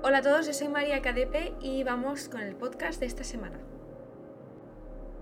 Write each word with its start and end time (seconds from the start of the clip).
Hola 0.00 0.18
a 0.18 0.22
todos, 0.22 0.46
yo 0.46 0.52
soy 0.52 0.68
María 0.68 1.02
Cadepe 1.02 1.54
y 1.60 1.82
vamos 1.82 2.28
con 2.28 2.40
el 2.40 2.54
podcast 2.54 3.00
de 3.00 3.06
esta 3.06 3.24
semana. 3.24 3.58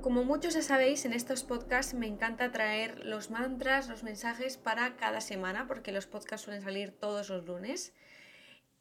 Como 0.03 0.23
muchos 0.23 0.53
ya 0.53 0.61
sabéis, 0.61 1.07
en 1.07 1.15
estos 1.15 1.45
podcasts 1.45 1.95
me 1.95 2.07
encanta 2.07 2.53
traer 2.53 3.03
los 3.03 3.31
mantras, 3.31 3.89
los 3.89 4.03
mensajes 4.03 4.59
para 4.59 4.97
cada 4.97 5.23
semana, 5.23 5.67
porque 5.67 5.93
los 5.93 6.07
podcasts 6.07 6.45
suelen 6.45 6.63
salir 6.63 6.91
todos 6.91 7.31
los 7.31 7.47
lunes. 7.47 7.95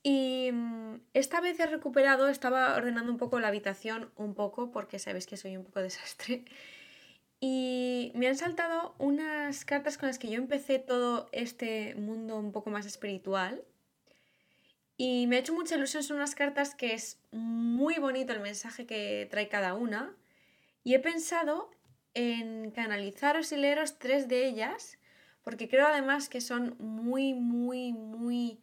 Y 0.03 0.49
mm, 0.51 0.95
esta 1.13 1.39
vez 1.39 1.57
he 1.61 1.65
recuperado, 1.65 2.27
estaba 2.27 2.75
ordenando 2.75 3.09
un 3.09 3.17
poco 3.17 3.39
la 3.39 3.47
habitación, 3.47 4.11
un 4.17 4.35
poco, 4.35 4.71
porque 4.73 4.99
sabéis 4.99 5.27
que 5.27 5.37
soy 5.37 5.55
un 5.55 5.63
poco 5.63 5.79
desastre. 5.81 6.43
Y 7.39 8.11
me 8.15 8.27
han 8.27 8.35
saltado 8.35 8.95
unas 8.97 9.63
cartas 9.63 9.97
con 9.97 10.07
las 10.07 10.19
que 10.19 10.29
yo 10.29 10.35
empecé 10.39 10.77
todo 10.77 11.29
este 11.31 11.95
mundo 11.95 12.37
un 12.37 12.51
poco 12.51 12.69
más 12.69 12.85
espiritual. 12.85 13.63
Y 14.97 15.27
me 15.27 15.35
ha 15.35 15.39
hecho 15.39 15.53
mucha 15.53 15.75
ilusión, 15.75 16.03
son 16.03 16.17
unas 16.17 16.35
cartas 16.35 16.73
que 16.73 16.93
es 16.93 17.19
muy 17.31 17.95
bonito 17.95 18.31
el 18.31 18.39
mensaje 18.39 18.85
que 18.85 19.27
trae 19.29 19.49
cada 19.49 19.73
una. 19.73 20.15
Y 20.83 20.93
he 20.93 20.99
pensado 20.99 21.69
en 22.13 22.71
canalizaros 22.71 23.51
y 23.51 23.57
leeros 23.57 23.99
tres 23.99 24.27
de 24.29 24.45
ellas, 24.45 24.97
porque 25.43 25.67
creo 25.67 25.87
además 25.87 26.29
que 26.29 26.39
son 26.39 26.75
muy, 26.79 27.33
muy, 27.33 27.91
muy 27.91 28.61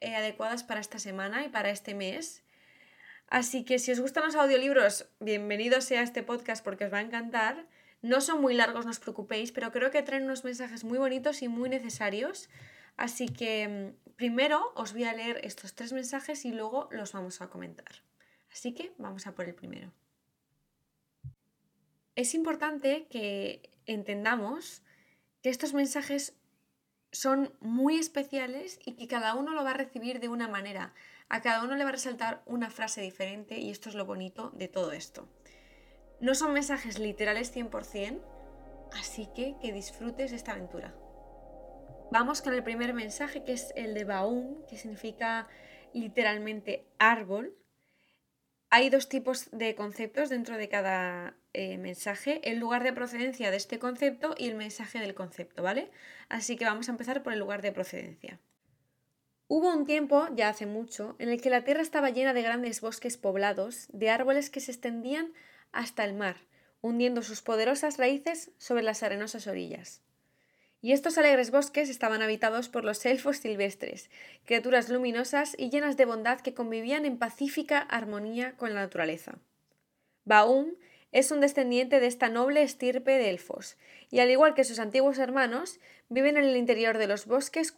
eh, 0.00 0.14
adecuadas 0.14 0.64
para 0.64 0.80
esta 0.80 0.98
semana 0.98 1.44
y 1.44 1.50
para 1.50 1.70
este 1.70 1.94
mes. 1.94 2.42
Así 3.28 3.64
que 3.64 3.78
si 3.78 3.92
os 3.92 4.00
gustan 4.00 4.24
los 4.24 4.34
audiolibros, 4.34 5.08
bienvenidos 5.20 5.84
sea 5.84 6.02
este 6.02 6.22
podcast 6.22 6.64
porque 6.64 6.86
os 6.86 6.92
va 6.92 6.98
a 6.98 7.02
encantar. 7.02 7.66
No 8.00 8.20
son 8.20 8.40
muy 8.40 8.54
largos, 8.54 8.84
no 8.84 8.92
os 8.92 9.00
preocupéis, 9.00 9.52
pero 9.52 9.72
creo 9.72 9.90
que 9.90 10.02
traen 10.02 10.24
unos 10.24 10.44
mensajes 10.44 10.84
muy 10.84 10.96
bonitos 10.96 11.42
y 11.42 11.48
muy 11.48 11.68
necesarios. 11.68 12.48
Así 12.96 13.28
que 13.28 13.68
mm, 13.68 14.05
primero 14.16 14.72
os 14.74 14.92
voy 14.92 15.04
a 15.04 15.12
leer 15.12 15.40
estos 15.44 15.74
tres 15.74 15.92
mensajes 15.92 16.44
y 16.44 16.52
luego 16.52 16.88
los 16.90 17.12
vamos 17.12 17.40
a 17.40 17.48
comentar. 17.48 18.02
Así 18.50 18.74
que 18.74 18.92
vamos 18.98 19.26
a 19.26 19.34
por 19.34 19.46
el 19.46 19.54
primero 19.54 19.92
es 22.16 22.34
importante 22.34 23.06
que 23.08 23.70
entendamos 23.84 24.82
que 25.42 25.50
estos 25.50 25.74
mensajes 25.74 26.34
son 27.12 27.52
muy 27.60 27.98
especiales 27.98 28.80
y 28.84 28.94
que 28.94 29.06
cada 29.06 29.34
uno 29.34 29.52
lo 29.52 29.62
va 29.62 29.70
a 29.70 29.74
recibir 29.74 30.18
de 30.18 30.28
una 30.28 30.48
manera. 30.48 30.92
A 31.28 31.42
cada 31.42 31.62
uno 31.62 31.76
le 31.76 31.84
va 31.84 31.90
a 31.90 31.92
resaltar 31.92 32.42
una 32.46 32.70
frase 32.70 33.02
diferente 33.02 33.58
y 33.58 33.70
esto 33.70 33.90
es 33.90 33.94
lo 33.94 34.06
bonito 34.06 34.50
de 34.50 34.68
todo 34.68 34.92
esto. 34.92 35.28
No 36.20 36.34
son 36.34 36.54
mensajes 36.54 36.98
literales 36.98 37.54
100%, 37.54 38.22
así 38.92 39.28
que 39.34 39.56
que 39.60 39.72
disfrutes 39.72 40.32
esta 40.32 40.52
aventura. 40.52 40.94
Vamos 42.12 42.40
con 42.40 42.54
el 42.54 42.62
primer 42.62 42.94
mensaje 42.94 43.42
que 43.42 43.52
es 43.52 43.72
el 43.74 43.92
de 43.92 44.04
Baum, 44.04 44.64
que 44.68 44.78
significa 44.78 45.48
literalmente 45.92 46.86
árbol. 46.98 47.56
Hay 48.70 48.90
dos 48.90 49.08
tipos 49.08 49.50
de 49.50 49.74
conceptos 49.74 50.28
dentro 50.28 50.56
de 50.56 50.68
cada 50.68 51.36
eh, 51.52 51.78
mensaje, 51.78 52.40
el 52.48 52.58
lugar 52.58 52.84
de 52.84 52.92
procedencia 52.92 53.50
de 53.50 53.56
este 53.56 53.80
concepto 53.80 54.36
y 54.38 54.46
el 54.46 54.54
mensaje 54.54 55.00
del 55.00 55.14
concepto, 55.14 55.64
¿vale? 55.64 55.90
Así 56.28 56.56
que 56.56 56.64
vamos 56.64 56.88
a 56.88 56.92
empezar 56.92 57.24
por 57.24 57.32
el 57.32 57.40
lugar 57.40 57.60
de 57.60 57.72
procedencia. 57.72 58.38
Hubo 59.48 59.74
un 59.74 59.84
tiempo, 59.84 60.28
ya 60.32 60.48
hace 60.48 60.66
mucho, 60.66 61.16
en 61.18 61.28
el 61.28 61.40
que 61.40 61.50
la 61.50 61.64
tierra 61.64 61.82
estaba 61.82 62.10
llena 62.10 62.34
de 62.34 62.42
grandes 62.42 62.80
bosques 62.80 63.16
poblados, 63.16 63.88
de 63.92 64.10
árboles 64.10 64.48
que 64.48 64.60
se 64.60 64.70
extendían 64.70 65.32
hasta 65.72 66.04
el 66.04 66.14
mar, 66.14 66.36
hundiendo 66.80 67.22
sus 67.22 67.42
poderosas 67.42 67.98
raíces 67.98 68.52
sobre 68.58 68.82
las 68.82 69.02
arenosas 69.02 69.46
orillas. 69.48 70.05
Y 70.86 70.92
estos 70.92 71.18
alegres 71.18 71.50
bosques 71.50 71.88
estaban 71.88 72.22
habitados 72.22 72.68
por 72.68 72.84
los 72.84 73.04
elfos 73.06 73.38
silvestres, 73.38 74.08
criaturas 74.44 74.88
luminosas 74.88 75.56
y 75.58 75.68
llenas 75.68 75.96
de 75.96 76.04
bondad 76.04 76.38
que 76.40 76.54
convivían 76.54 77.04
en 77.04 77.18
pacífica 77.18 77.80
armonía 77.80 78.56
con 78.56 78.72
la 78.72 78.82
naturaleza. 78.82 79.40
Baum 80.24 80.76
es 81.10 81.32
un 81.32 81.40
descendiente 81.40 81.98
de 81.98 82.06
esta 82.06 82.28
noble 82.28 82.62
estirpe 82.62 83.18
de 83.18 83.30
elfos, 83.30 83.76
y 84.12 84.20
al 84.20 84.30
igual 84.30 84.54
que 84.54 84.62
sus 84.62 84.78
antiguos 84.78 85.18
hermanos, 85.18 85.80
viven 86.08 86.36
en 86.36 86.44
el 86.44 86.56
interior 86.56 86.98
de 86.98 87.08
los 87.08 87.26
bosques 87.26 87.74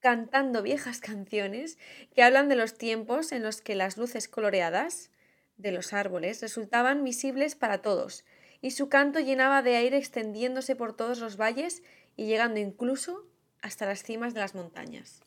cantando 0.00 0.60
viejas 0.60 0.98
canciones 1.00 1.78
que 2.16 2.24
hablan 2.24 2.48
de 2.48 2.56
los 2.56 2.76
tiempos 2.76 3.30
en 3.30 3.44
los 3.44 3.62
que 3.62 3.76
las 3.76 3.96
luces 3.96 4.26
coloreadas 4.26 5.12
de 5.56 5.70
los 5.70 5.92
árboles 5.92 6.42
resultaban 6.42 7.04
visibles 7.04 7.54
para 7.54 7.80
todos, 7.80 8.24
y 8.60 8.72
su 8.72 8.88
canto 8.88 9.20
llenaba 9.20 9.62
de 9.62 9.76
aire 9.76 9.96
extendiéndose 9.96 10.76
por 10.76 10.96
todos 10.96 11.20
los 11.20 11.36
valles 11.36 11.82
y 12.20 12.26
llegando 12.26 12.60
incluso 12.60 13.26
hasta 13.62 13.86
las 13.86 14.02
cimas 14.02 14.34
de 14.34 14.40
las 14.40 14.54
montañas. 14.54 15.22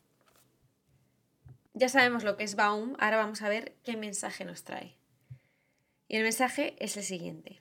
Ya 1.72 1.88
sabemos 1.88 2.22
lo 2.22 2.36
que 2.36 2.44
es 2.44 2.54
Baum, 2.54 2.94
ahora 3.00 3.16
vamos 3.16 3.42
a 3.42 3.48
ver 3.48 3.74
qué 3.82 3.96
mensaje 3.96 4.44
nos 4.44 4.62
trae. 4.62 4.96
Y 6.06 6.18
el 6.18 6.22
mensaje 6.22 6.76
es 6.78 6.96
el 6.96 7.02
siguiente. 7.02 7.60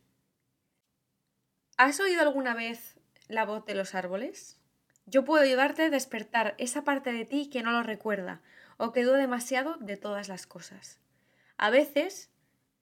¿Has 1.78 2.00
oído 2.00 2.22
alguna 2.22 2.54
vez 2.54 3.00
la 3.28 3.44
voz 3.44 3.66
de 3.66 3.74
los 3.74 3.96
árboles? 3.96 4.60
Yo 5.08 5.26
puedo 5.26 5.42
ayudarte 5.42 5.86
a 5.86 5.90
despertar 5.90 6.54
esa 6.60 6.84
parte 6.84 7.12
de 7.12 7.26
ti 7.26 7.50
que 7.50 7.64
no 7.64 7.72
lo 7.72 7.82
recuerda 7.82 8.44
o 8.78 8.92
que 8.92 9.02
duda 9.02 9.18
demasiado 9.18 9.78
de 9.78 9.98
todas 9.98 10.28
las 10.28 10.46
cosas. 10.46 11.00
A 11.58 11.72
veces, 11.72 12.30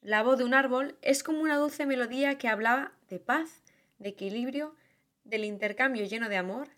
la 0.02 0.22
voz 0.22 0.38
de 0.38 0.44
un 0.44 0.54
árbol 0.54 0.98
es 1.02 1.24
como 1.24 1.40
una 1.40 1.56
dulce 1.56 1.86
melodía 1.86 2.38
que 2.38 2.50
hablaba 2.50 2.92
de 3.08 3.20
paz, 3.20 3.64
de 4.00 4.10
equilibrio, 4.10 4.76
del 5.32 5.46
intercambio 5.46 6.06
lleno 6.06 6.30
de 6.30 6.38
amor, 6.38 6.70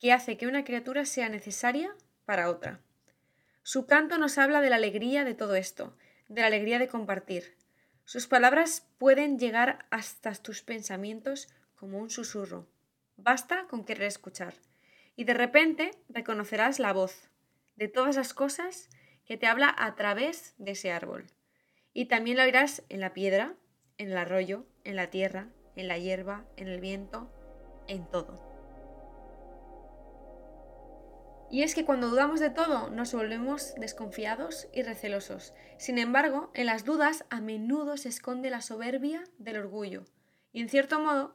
que 0.00 0.14
hace 0.14 0.38
que 0.38 0.46
una 0.46 0.64
criatura 0.64 1.04
sea 1.04 1.28
necesaria 1.28 1.94
para 2.24 2.48
otra. 2.48 2.80
Su 3.62 3.86
canto 3.86 4.16
nos 4.16 4.38
habla 4.38 4.62
de 4.62 4.70
la 4.70 4.76
alegría 4.76 5.24
de 5.24 5.34
todo 5.34 5.54
esto, 5.54 5.94
de 6.28 6.40
la 6.40 6.46
alegría 6.46 6.78
de 6.78 6.88
compartir, 6.88 7.58
sus 8.08 8.26
palabras 8.26 8.86
pueden 8.96 9.38
llegar 9.38 9.84
hasta 9.90 10.32
tus 10.32 10.62
pensamientos 10.62 11.46
como 11.76 11.98
un 11.98 12.08
susurro. 12.08 12.66
Basta 13.18 13.66
con 13.68 13.84
querer 13.84 14.04
escuchar. 14.04 14.54
Y 15.14 15.24
de 15.24 15.34
repente 15.34 15.90
reconocerás 16.08 16.78
la 16.78 16.94
voz 16.94 17.28
de 17.76 17.86
todas 17.88 18.16
las 18.16 18.32
cosas 18.32 18.88
que 19.26 19.36
te 19.36 19.46
habla 19.46 19.74
a 19.76 19.94
través 19.94 20.54
de 20.56 20.70
ese 20.70 20.90
árbol. 20.90 21.26
Y 21.92 22.06
también 22.06 22.38
lo 22.38 22.44
oirás 22.44 22.82
en 22.88 23.00
la 23.00 23.12
piedra, 23.12 23.56
en 23.98 24.10
el 24.10 24.16
arroyo, 24.16 24.64
en 24.84 24.96
la 24.96 25.10
tierra, 25.10 25.48
en 25.76 25.86
la 25.86 25.98
hierba, 25.98 26.46
en 26.56 26.68
el 26.68 26.80
viento, 26.80 27.30
en 27.88 28.06
todo. 28.06 28.48
Y 31.50 31.62
es 31.62 31.74
que 31.74 31.84
cuando 31.84 32.10
dudamos 32.10 32.40
de 32.40 32.50
todo 32.50 32.90
nos 32.90 33.14
volvemos 33.14 33.74
desconfiados 33.76 34.68
y 34.72 34.82
recelosos. 34.82 35.54
Sin 35.78 35.98
embargo, 35.98 36.50
en 36.54 36.66
las 36.66 36.84
dudas 36.84 37.24
a 37.30 37.40
menudo 37.40 37.96
se 37.96 38.10
esconde 38.10 38.50
la 38.50 38.60
soberbia 38.60 39.24
del 39.38 39.56
orgullo. 39.56 40.04
Y 40.52 40.60
en 40.60 40.68
cierto 40.68 41.00
modo, 41.00 41.34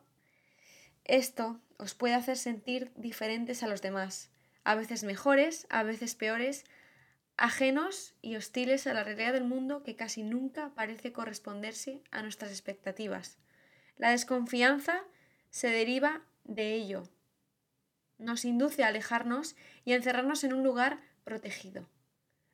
esto 1.04 1.60
os 1.78 1.96
puede 1.96 2.14
hacer 2.14 2.38
sentir 2.38 2.92
diferentes 2.96 3.64
a 3.64 3.68
los 3.68 3.82
demás, 3.82 4.32
a 4.64 4.76
veces 4.76 5.04
mejores, 5.04 5.66
a 5.70 5.84
veces 5.84 6.16
peores, 6.16 6.64
ajenos 7.36 8.14
y 8.22 8.36
hostiles 8.36 8.86
a 8.86 8.94
la 8.94 9.04
realidad 9.04 9.34
del 9.34 9.44
mundo 9.44 9.84
que 9.84 9.96
casi 9.96 10.24
nunca 10.24 10.72
parece 10.76 11.12
corresponderse 11.12 12.02
a 12.12 12.22
nuestras 12.22 12.52
expectativas. 12.52 13.40
La 13.98 14.12
desconfianza 14.12 15.04
se 15.50 15.70
deriva 15.70 16.22
de 16.44 16.74
ello, 16.74 17.04
nos 18.18 18.46
induce 18.46 18.84
a 18.84 18.88
alejarnos 18.88 19.56
y 19.86 19.94
a 19.94 19.96
encerrarnos 19.96 20.44
en 20.44 20.54
un 20.54 20.64
lugar 20.64 21.00
protegido 21.24 21.88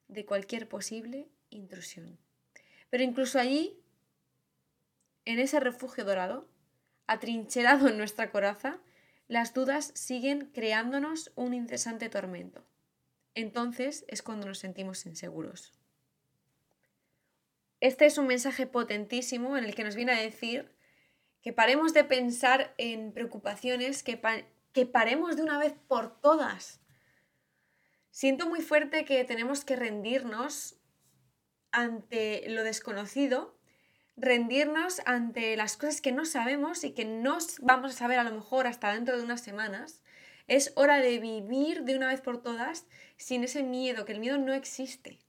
de 0.08 0.26
cualquier 0.26 0.68
posible 0.68 1.28
intrusión. 1.50 2.18
Pero 2.90 3.04
incluso 3.04 3.40
allí, 3.40 3.80
en 5.26 5.40
ese 5.40 5.60
refugio 5.60 6.06
dorado, 6.06 6.48
atrincherado 7.08 7.88
en 7.88 7.98
nuestra 7.98 8.32
coraza, 8.32 8.80
las 9.28 9.54
dudas 9.54 9.92
siguen 9.94 10.50
creándonos 10.54 11.32
un 11.36 11.54
incesante 11.54 12.10
tormento. 12.10 12.66
Entonces 13.36 14.06
es 14.08 14.24
cuando 14.24 14.48
nos 14.48 14.60
sentimos 14.60 15.06
inseguros. 15.06 15.74
Este 17.80 18.06
es 18.06 18.18
un 18.18 18.28
mensaje 18.28 18.66
potentísimo 18.66 19.56
en 19.56 19.66
el 19.66 19.76
que 19.76 19.84
nos 19.84 19.96
viene 19.96 20.12
a 20.14 20.20
decir 20.20 20.72
que 21.42 21.54
paremos 21.54 21.94
de 21.94 22.04
pensar 22.04 22.74
en 22.78 23.14
preocupaciones 23.14 24.04
que, 24.04 24.20
que 24.74 24.86
paremos 24.86 25.36
de 25.36 25.44
una 25.44 25.58
vez 25.58 25.74
por 25.88 26.20
todas. 26.22 26.82
Siento 28.12 28.50
muy 28.50 28.62
fuerte 28.62 29.06
que 29.06 29.24
tenemos 29.24 29.64
que 29.64 29.76
rendirnos 29.76 30.76
ante 31.72 32.50
lo 32.50 32.64
desconocido, 32.64 33.58
rendirnos 34.18 35.02
ante 35.06 35.56
las 35.56 35.78
cosas 35.78 36.02
que 36.02 36.12
no 36.12 36.26
sabemos 36.26 36.84
y 36.84 36.92
que 36.92 37.06
no 37.06 37.38
vamos 37.62 37.92
a 37.92 37.98
saber 37.98 38.20
a 38.20 38.24
lo 38.24 38.32
mejor 38.32 38.68
hasta 38.68 38.94
dentro 38.94 39.18
de 39.18 39.24
unas 39.24 39.42
semanas. 39.42 40.02
Es 40.48 40.74
hora 40.76 40.98
de 40.98 41.20
vivir 41.20 41.84
de 41.84 41.96
una 41.96 42.08
vez 42.08 42.22
por 42.22 42.42
todas 42.42 42.86
sin 43.18 43.44
ese 43.44 43.64
miedo, 43.64 44.06
que 44.06 44.14
el 44.14 44.20
miedo 44.20 44.38
no 44.38 44.54
existe. 44.54 45.20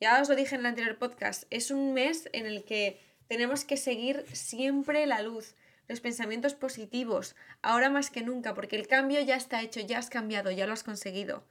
Ya 0.00 0.20
os 0.20 0.28
lo 0.28 0.36
dije 0.36 0.54
en 0.54 0.60
el 0.60 0.66
anterior 0.66 0.98
podcast, 0.98 1.44
es 1.50 1.70
un 1.70 1.92
mes 1.92 2.28
en 2.32 2.46
el 2.46 2.64
que 2.64 3.00
tenemos 3.30 3.64
que 3.64 3.76
seguir 3.76 4.26
siempre 4.32 5.06
la 5.06 5.22
luz, 5.22 5.54
los 5.86 6.00
pensamientos 6.00 6.54
positivos, 6.54 7.36
ahora 7.62 7.88
más 7.88 8.10
que 8.10 8.22
nunca, 8.22 8.54
porque 8.54 8.74
el 8.74 8.88
cambio 8.88 9.20
ya 9.20 9.36
está 9.36 9.62
hecho, 9.62 9.78
ya 9.78 9.98
has 9.98 10.10
cambiado, 10.10 10.50
ya 10.50 10.66
lo 10.66 10.72
has 10.72 10.82
conseguido. 10.82 11.44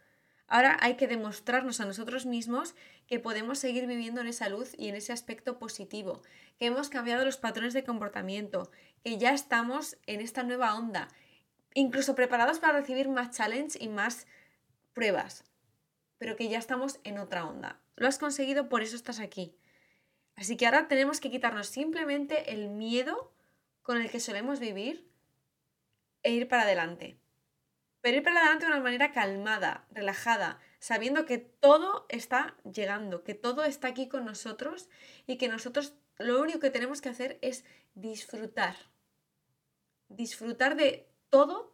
Ahora 0.47 0.77
hay 0.81 0.95
que 0.95 1.07
demostrarnos 1.07 1.79
a 1.79 1.85
nosotros 1.85 2.25
mismos 2.25 2.75
que 3.07 3.21
podemos 3.21 3.59
seguir 3.59 3.87
viviendo 3.87 4.19
en 4.19 4.27
esa 4.27 4.49
luz 4.49 4.75
y 4.77 4.89
en 4.89 4.95
ese 4.95 5.13
aspecto 5.13 5.57
positivo, 5.57 6.21
que 6.57 6.65
hemos 6.65 6.89
cambiado 6.89 7.23
los 7.23 7.37
patrones 7.37 7.73
de 7.73 7.85
comportamiento, 7.85 8.69
que 9.01 9.17
ya 9.17 9.31
estamos 9.31 9.97
en 10.05 10.19
esta 10.19 10.43
nueva 10.43 10.75
onda, 10.75 11.07
incluso 11.73 12.13
preparados 12.13 12.59
para 12.59 12.77
recibir 12.77 13.07
más 13.07 13.31
challenge 13.31 13.81
y 13.81 13.87
más 13.87 14.27
pruebas, 14.91 15.45
pero 16.17 16.35
que 16.35 16.49
ya 16.49 16.57
estamos 16.57 16.99
en 17.05 17.19
otra 17.19 17.45
onda. 17.45 17.79
Lo 17.95 18.05
has 18.09 18.17
conseguido, 18.17 18.67
por 18.67 18.83
eso 18.83 18.97
estás 18.97 19.21
aquí. 19.21 19.55
Así 20.39 20.55
que 20.55 20.65
ahora 20.65 20.87
tenemos 20.87 21.19
que 21.19 21.29
quitarnos 21.29 21.67
simplemente 21.67 22.53
el 22.53 22.69
miedo 22.69 23.29
con 23.81 23.97
el 23.97 24.09
que 24.09 24.21
solemos 24.21 24.61
vivir 24.61 25.05
e 26.23 26.31
ir 26.31 26.47
para 26.47 26.61
adelante. 26.61 27.19
Pero 27.99 28.15
ir 28.15 28.23
para 28.23 28.39
adelante 28.39 28.65
de 28.65 28.71
una 28.71 28.81
manera 28.81 29.11
calmada, 29.11 29.85
relajada, 29.91 30.61
sabiendo 30.79 31.25
que 31.25 31.39
todo 31.39 32.05
está 32.07 32.55
llegando, 32.63 33.25
que 33.25 33.33
todo 33.33 33.65
está 33.65 33.89
aquí 33.89 34.07
con 34.07 34.23
nosotros 34.23 34.87
y 35.27 35.37
que 35.37 35.49
nosotros 35.49 35.93
lo 36.17 36.39
único 36.39 36.61
que 36.61 36.69
tenemos 36.69 37.01
que 37.01 37.09
hacer 37.09 37.37
es 37.41 37.65
disfrutar. 37.95 38.77
Disfrutar 40.07 40.77
de 40.77 41.09
todo 41.29 41.73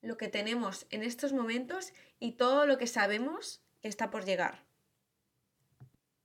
lo 0.00 0.16
que 0.16 0.28
tenemos 0.28 0.86
en 0.90 1.02
estos 1.02 1.32
momentos 1.32 1.92
y 2.20 2.32
todo 2.32 2.66
lo 2.66 2.78
que 2.78 2.86
sabemos 2.86 3.64
que 3.82 3.88
está 3.88 4.12
por 4.12 4.24
llegar. 4.24 4.65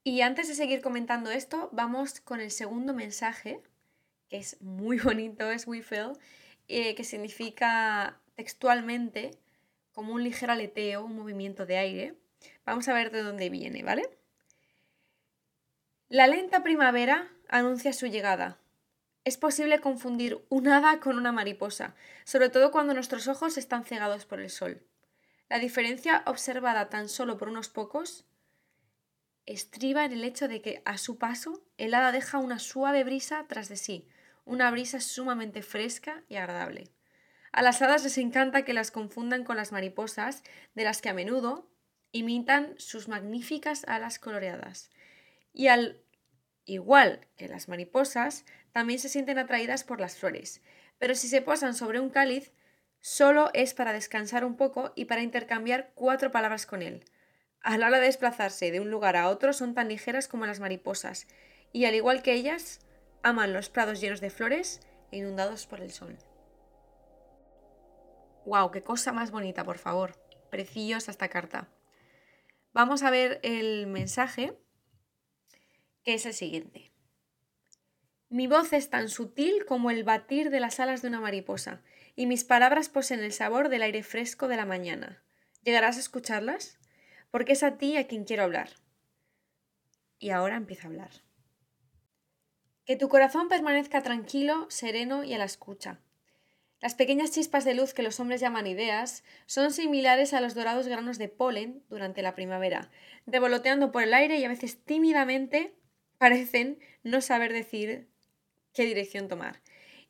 Y 0.04 0.22
antes 0.22 0.48
de 0.48 0.54
seguir 0.54 0.82
comentando 0.82 1.30
esto, 1.30 1.68
vamos 1.72 2.20
con 2.20 2.40
el 2.40 2.50
segundo 2.50 2.92
mensaje, 2.92 3.60
que 4.28 4.38
es 4.38 4.60
muy 4.60 4.98
bonito, 5.00 5.50
es 5.50 5.66
We 5.66 5.82
Feel, 5.82 6.12
eh, 6.68 6.94
que 6.94 7.04
significa 7.04 8.20
textualmente 8.34 9.30
como 9.92 10.12
un 10.14 10.24
ligero 10.24 10.52
aleteo, 10.52 11.04
un 11.04 11.16
movimiento 11.16 11.66
de 11.66 11.76
aire. 11.76 12.14
Vamos 12.64 12.88
a 12.88 12.94
ver 12.94 13.12
de 13.12 13.22
dónde 13.22 13.50
viene, 13.50 13.82
¿vale? 13.84 14.08
La 16.08 16.26
lenta 16.26 16.62
primavera 16.62 17.30
anuncia 17.48 17.92
su 17.92 18.06
llegada. 18.06 18.58
Es 19.24 19.36
posible 19.36 19.80
confundir 19.80 20.44
un 20.48 20.66
hada 20.66 20.98
con 20.98 21.16
una 21.16 21.30
mariposa, 21.30 21.94
sobre 22.24 22.48
todo 22.48 22.72
cuando 22.72 22.92
nuestros 22.92 23.28
ojos 23.28 23.56
están 23.56 23.84
cegados 23.84 24.26
por 24.26 24.40
el 24.40 24.50
sol. 24.50 24.82
La 25.48 25.60
diferencia 25.60 26.24
observada 26.26 26.88
tan 26.88 27.08
solo 27.08 27.38
por 27.38 27.48
unos 27.48 27.68
pocos 27.68 28.24
estriba 29.46 30.04
en 30.04 30.12
el 30.12 30.24
hecho 30.24 30.48
de 30.48 30.62
que 30.62 30.82
a 30.84 30.98
su 30.98 31.18
paso 31.18 31.64
el 31.78 31.94
hada 31.94 32.12
deja 32.12 32.38
una 32.38 32.58
suave 32.58 33.04
brisa 33.04 33.46
tras 33.48 33.68
de 33.68 33.76
sí, 33.76 34.08
una 34.44 34.70
brisa 34.70 35.00
sumamente 35.00 35.62
fresca 35.62 36.22
y 36.28 36.36
agradable. 36.36 36.90
A 37.52 37.62
las 37.62 37.82
hadas 37.82 38.02
les 38.02 38.18
encanta 38.18 38.64
que 38.64 38.72
las 38.72 38.90
confundan 38.90 39.44
con 39.44 39.56
las 39.56 39.72
mariposas, 39.72 40.42
de 40.74 40.84
las 40.84 41.02
que 41.02 41.10
a 41.10 41.14
menudo 41.14 41.68
imitan 42.10 42.74
sus 42.78 43.08
magníficas 43.08 43.84
alas 43.86 44.18
coloreadas. 44.18 44.90
Y 45.52 45.68
al 45.68 46.00
igual 46.64 47.26
que 47.36 47.48
las 47.48 47.68
mariposas, 47.68 48.44
también 48.72 48.98
se 48.98 49.08
sienten 49.08 49.38
atraídas 49.38 49.84
por 49.84 50.00
las 50.00 50.16
flores, 50.16 50.62
pero 50.98 51.14
si 51.14 51.28
se 51.28 51.42
posan 51.42 51.74
sobre 51.74 52.00
un 52.00 52.10
cáliz, 52.10 52.52
solo 53.00 53.50
es 53.52 53.74
para 53.74 53.92
descansar 53.92 54.44
un 54.44 54.56
poco 54.56 54.92
y 54.94 55.06
para 55.06 55.22
intercambiar 55.22 55.92
cuatro 55.94 56.30
palabras 56.30 56.64
con 56.64 56.80
él. 56.80 57.04
A 57.62 57.78
la 57.78 57.86
hora 57.86 58.00
de 58.00 58.06
desplazarse 58.06 58.72
de 58.72 58.80
un 58.80 58.90
lugar 58.90 59.16
a 59.16 59.28
otro 59.28 59.52
son 59.52 59.74
tan 59.74 59.88
ligeras 59.88 60.26
como 60.26 60.46
las 60.46 60.58
mariposas, 60.58 61.28
y 61.72 61.84
al 61.84 61.94
igual 61.94 62.22
que 62.22 62.32
ellas, 62.32 62.80
aman 63.22 63.52
los 63.52 63.68
prados 63.68 64.00
llenos 64.00 64.20
de 64.20 64.30
flores 64.30 64.80
e 65.12 65.18
inundados 65.18 65.66
por 65.66 65.80
el 65.80 65.92
sol. 65.92 66.18
¡Wow! 68.46 68.72
¡Qué 68.72 68.82
cosa 68.82 69.12
más 69.12 69.30
bonita, 69.30 69.62
por 69.62 69.78
favor! 69.78 70.18
Preciosa 70.50 71.12
esta 71.12 71.28
carta. 71.28 71.68
Vamos 72.72 73.04
a 73.04 73.10
ver 73.10 73.38
el 73.44 73.86
mensaje, 73.86 74.58
que 76.02 76.14
es 76.14 76.26
el 76.26 76.34
siguiente. 76.34 76.90
Mi 78.28 78.48
voz 78.48 78.72
es 78.72 78.90
tan 78.90 79.08
sutil 79.08 79.66
como 79.66 79.90
el 79.90 80.02
batir 80.02 80.50
de 80.50 80.58
las 80.58 80.80
alas 80.80 81.00
de 81.02 81.08
una 81.08 81.20
mariposa, 81.20 81.82
y 82.16 82.26
mis 82.26 82.42
palabras 82.42 82.88
poseen 82.88 83.20
el 83.20 83.32
sabor 83.32 83.68
del 83.68 83.82
aire 83.82 84.02
fresco 84.02 84.48
de 84.48 84.56
la 84.56 84.66
mañana. 84.66 85.22
¿Llegarás 85.62 85.96
a 85.96 86.00
escucharlas? 86.00 86.81
Porque 87.32 87.54
es 87.54 87.64
a 87.64 87.78
ti 87.78 87.96
a 87.96 88.06
quien 88.06 88.22
quiero 88.22 88.44
hablar. 88.44 88.68
Y 90.20 90.30
ahora 90.30 90.54
empieza 90.54 90.84
a 90.84 90.90
hablar. 90.90 91.10
Que 92.84 92.94
tu 92.94 93.08
corazón 93.08 93.48
permanezca 93.48 94.02
tranquilo, 94.02 94.66
sereno 94.68 95.24
y 95.24 95.34
a 95.34 95.38
la 95.38 95.44
escucha. 95.44 95.98
Las 96.80 96.94
pequeñas 96.94 97.30
chispas 97.30 97.64
de 97.64 97.74
luz 97.74 97.94
que 97.94 98.02
los 98.02 98.20
hombres 98.20 98.40
llaman 98.40 98.66
ideas 98.66 99.24
son 99.46 99.72
similares 99.72 100.34
a 100.34 100.40
los 100.40 100.54
dorados 100.54 100.88
granos 100.88 101.16
de 101.16 101.28
polen 101.28 101.82
durante 101.88 102.22
la 102.22 102.34
primavera, 102.34 102.90
revoloteando 103.26 103.92
por 103.92 104.02
el 104.02 104.12
aire 104.14 104.36
y 104.38 104.44
a 104.44 104.48
veces 104.48 104.84
tímidamente 104.84 105.74
parecen 106.18 106.80
no 107.02 107.20
saber 107.20 107.52
decir 107.52 108.08
qué 108.74 108.84
dirección 108.84 109.28
tomar. 109.28 109.62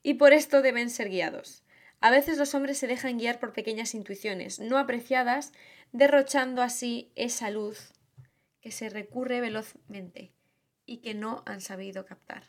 Y 0.02 0.14
por 0.14 0.32
esto 0.32 0.60
deben 0.60 0.90
ser 0.90 1.08
guiados. 1.08 1.62
A 2.02 2.10
veces 2.10 2.36
los 2.36 2.52
hombres 2.56 2.78
se 2.78 2.88
dejan 2.88 3.16
guiar 3.16 3.38
por 3.38 3.52
pequeñas 3.52 3.94
intuiciones 3.94 4.58
no 4.58 4.76
apreciadas 4.76 5.52
derrochando 5.92 6.60
así 6.60 7.12
esa 7.14 7.48
luz 7.48 7.92
que 8.60 8.72
se 8.72 8.88
recurre 8.88 9.40
velozmente 9.40 10.32
y 10.84 10.96
que 10.98 11.14
no 11.14 11.44
han 11.46 11.60
sabido 11.60 12.04
captar. 12.04 12.42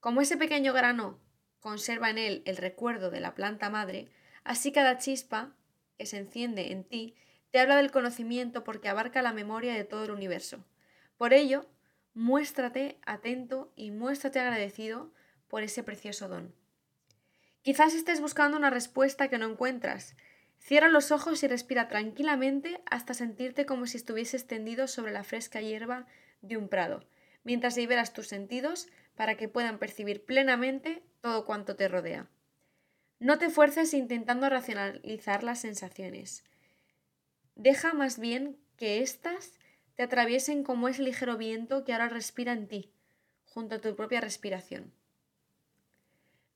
Como 0.00 0.20
ese 0.20 0.36
pequeño 0.36 0.74
grano 0.74 1.18
conserva 1.60 2.10
en 2.10 2.18
él 2.18 2.42
el 2.44 2.58
recuerdo 2.58 3.10
de 3.10 3.20
la 3.20 3.34
planta 3.34 3.70
madre, 3.70 4.10
así 4.44 4.70
cada 4.70 4.98
chispa 4.98 5.56
que 5.96 6.04
se 6.04 6.18
enciende 6.18 6.72
en 6.72 6.84
ti 6.84 7.14
te 7.50 7.58
habla 7.58 7.76
del 7.76 7.90
conocimiento 7.90 8.64
porque 8.64 8.90
abarca 8.90 9.22
la 9.22 9.32
memoria 9.32 9.72
de 9.72 9.84
todo 9.84 10.04
el 10.04 10.10
universo. 10.10 10.62
Por 11.16 11.32
ello, 11.32 11.70
muéstrate 12.12 12.98
atento 13.06 13.72
y 13.76 13.92
muéstrate 13.92 14.40
agradecido 14.40 15.10
por 15.48 15.62
ese 15.62 15.82
precioso 15.82 16.28
don. 16.28 16.65
Quizás 17.66 17.94
estés 17.94 18.20
buscando 18.20 18.56
una 18.56 18.70
respuesta 18.70 19.26
que 19.26 19.38
no 19.38 19.50
encuentras 19.50 20.14
Cierra 20.60 20.88
los 20.88 21.10
ojos 21.10 21.42
y 21.42 21.48
respira 21.48 21.88
tranquilamente 21.88 22.80
hasta 22.88 23.12
sentirte 23.12 23.66
como 23.66 23.88
si 23.88 23.96
estuvieses 23.96 24.46
tendido 24.46 24.86
sobre 24.86 25.10
la 25.10 25.24
fresca 25.24 25.60
hierba 25.60 26.06
de 26.42 26.56
un 26.56 26.68
prado, 26.68 27.08
mientras 27.42 27.76
liberas 27.76 28.12
tus 28.12 28.28
sentidos 28.28 28.86
para 29.16 29.36
que 29.36 29.48
puedan 29.48 29.80
percibir 29.80 30.24
plenamente 30.24 31.02
todo 31.20 31.44
cuanto 31.44 31.74
te 31.74 31.88
rodea. 31.88 32.28
No 33.18 33.36
te 33.36 33.50
fuerces 33.50 33.94
intentando 33.94 34.48
racionalizar 34.48 35.42
las 35.42 35.60
sensaciones. 35.60 36.44
Deja 37.56 37.94
más 37.94 38.20
bien 38.20 38.60
que 38.76 39.02
éstas 39.02 39.58
te 39.96 40.04
atraviesen 40.04 40.62
como 40.62 40.86
ese 40.86 41.02
ligero 41.02 41.36
viento 41.36 41.82
que 41.82 41.94
ahora 41.94 42.10
respira 42.10 42.52
en 42.52 42.68
ti, 42.68 42.92
junto 43.44 43.74
a 43.74 43.80
tu 43.80 43.96
propia 43.96 44.20
respiración. 44.20 44.92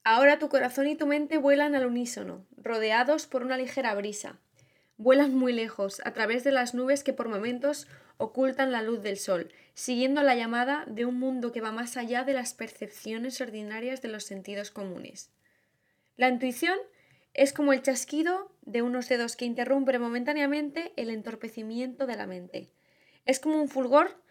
Ahora 0.03 0.39
tu 0.39 0.49
corazón 0.49 0.87
y 0.87 0.97
tu 0.97 1.07
mente 1.07 1.37
vuelan 1.37 1.75
al 1.75 1.85
unísono, 1.85 2.47
rodeados 2.57 3.27
por 3.27 3.43
una 3.43 3.59
ligera 3.59 3.95
brisa. 3.95 4.39
Vuelan 4.97 5.35
muy 5.35 5.53
lejos, 5.53 6.01
a 6.05 6.13
través 6.13 6.43
de 6.43 6.53
las 6.53 6.75
nubes 6.75 7.05
que 7.05 7.13
por 7.13 7.29
momentos 7.29 7.87
ocultan 8.17 8.73
la 8.73 8.83
luz 8.83 9.03
del 9.03 9.19
sol, 9.19 9.51
siguiendo 9.75 10.23
la 10.23 10.35
llamada 10.35 10.85
de 10.87 11.05
un 11.05 11.19
mundo 11.19 11.53
que 11.53 11.61
va 11.61 11.73
más 11.73 11.97
allá 11.97 12.25
de 12.25 12.33
las 12.33 12.55
percepciones 12.55 13.41
ordinarias 13.41 14.03
de 14.03 14.09
los 14.09 14.25
sentidos 14.25 14.71
comunes. 14.71 15.31
La 16.17 16.29
intuición 16.29 16.79
es 17.33 17.53
como 17.53 17.73
el 17.73 17.83
chasquido 17.83 18.53
de 18.63 18.83
unos 18.83 19.09
dedos 19.09 19.37
que 19.37 19.45
interrumpe 19.45 19.99
momentáneamente 19.99 20.93
el 20.97 21.11
entorpecimiento 21.11 22.07
de 22.07 22.17
la 22.17 22.27
mente. 22.27 22.71
Es 23.27 23.39
como 23.39 23.61
un 23.61 23.69
fulgor 23.69 24.23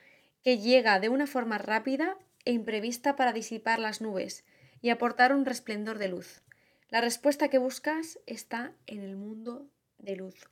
que 0.44 0.58
llega 0.58 1.00
de 1.00 1.10
una 1.10 1.28
forma 1.28 1.58
rápida 1.58 2.18
e 2.46 2.52
imprevista 2.52 3.16
para 3.16 3.34
disipar 3.34 3.80
las 3.80 4.02
nubes, 4.02 4.44
y 4.82 4.90
aportar 4.90 5.34
un 5.34 5.46
resplendor 5.46 5.98
de 5.98 6.10
luz. 6.10 6.42
La 6.90 7.02
respuesta 7.02 7.50
que 7.50 7.58
buscas 7.58 8.20
está 8.26 8.74
en 8.88 9.04
el 9.04 9.16
mundo 9.16 9.68
de 10.00 10.16
luz. 10.16 10.50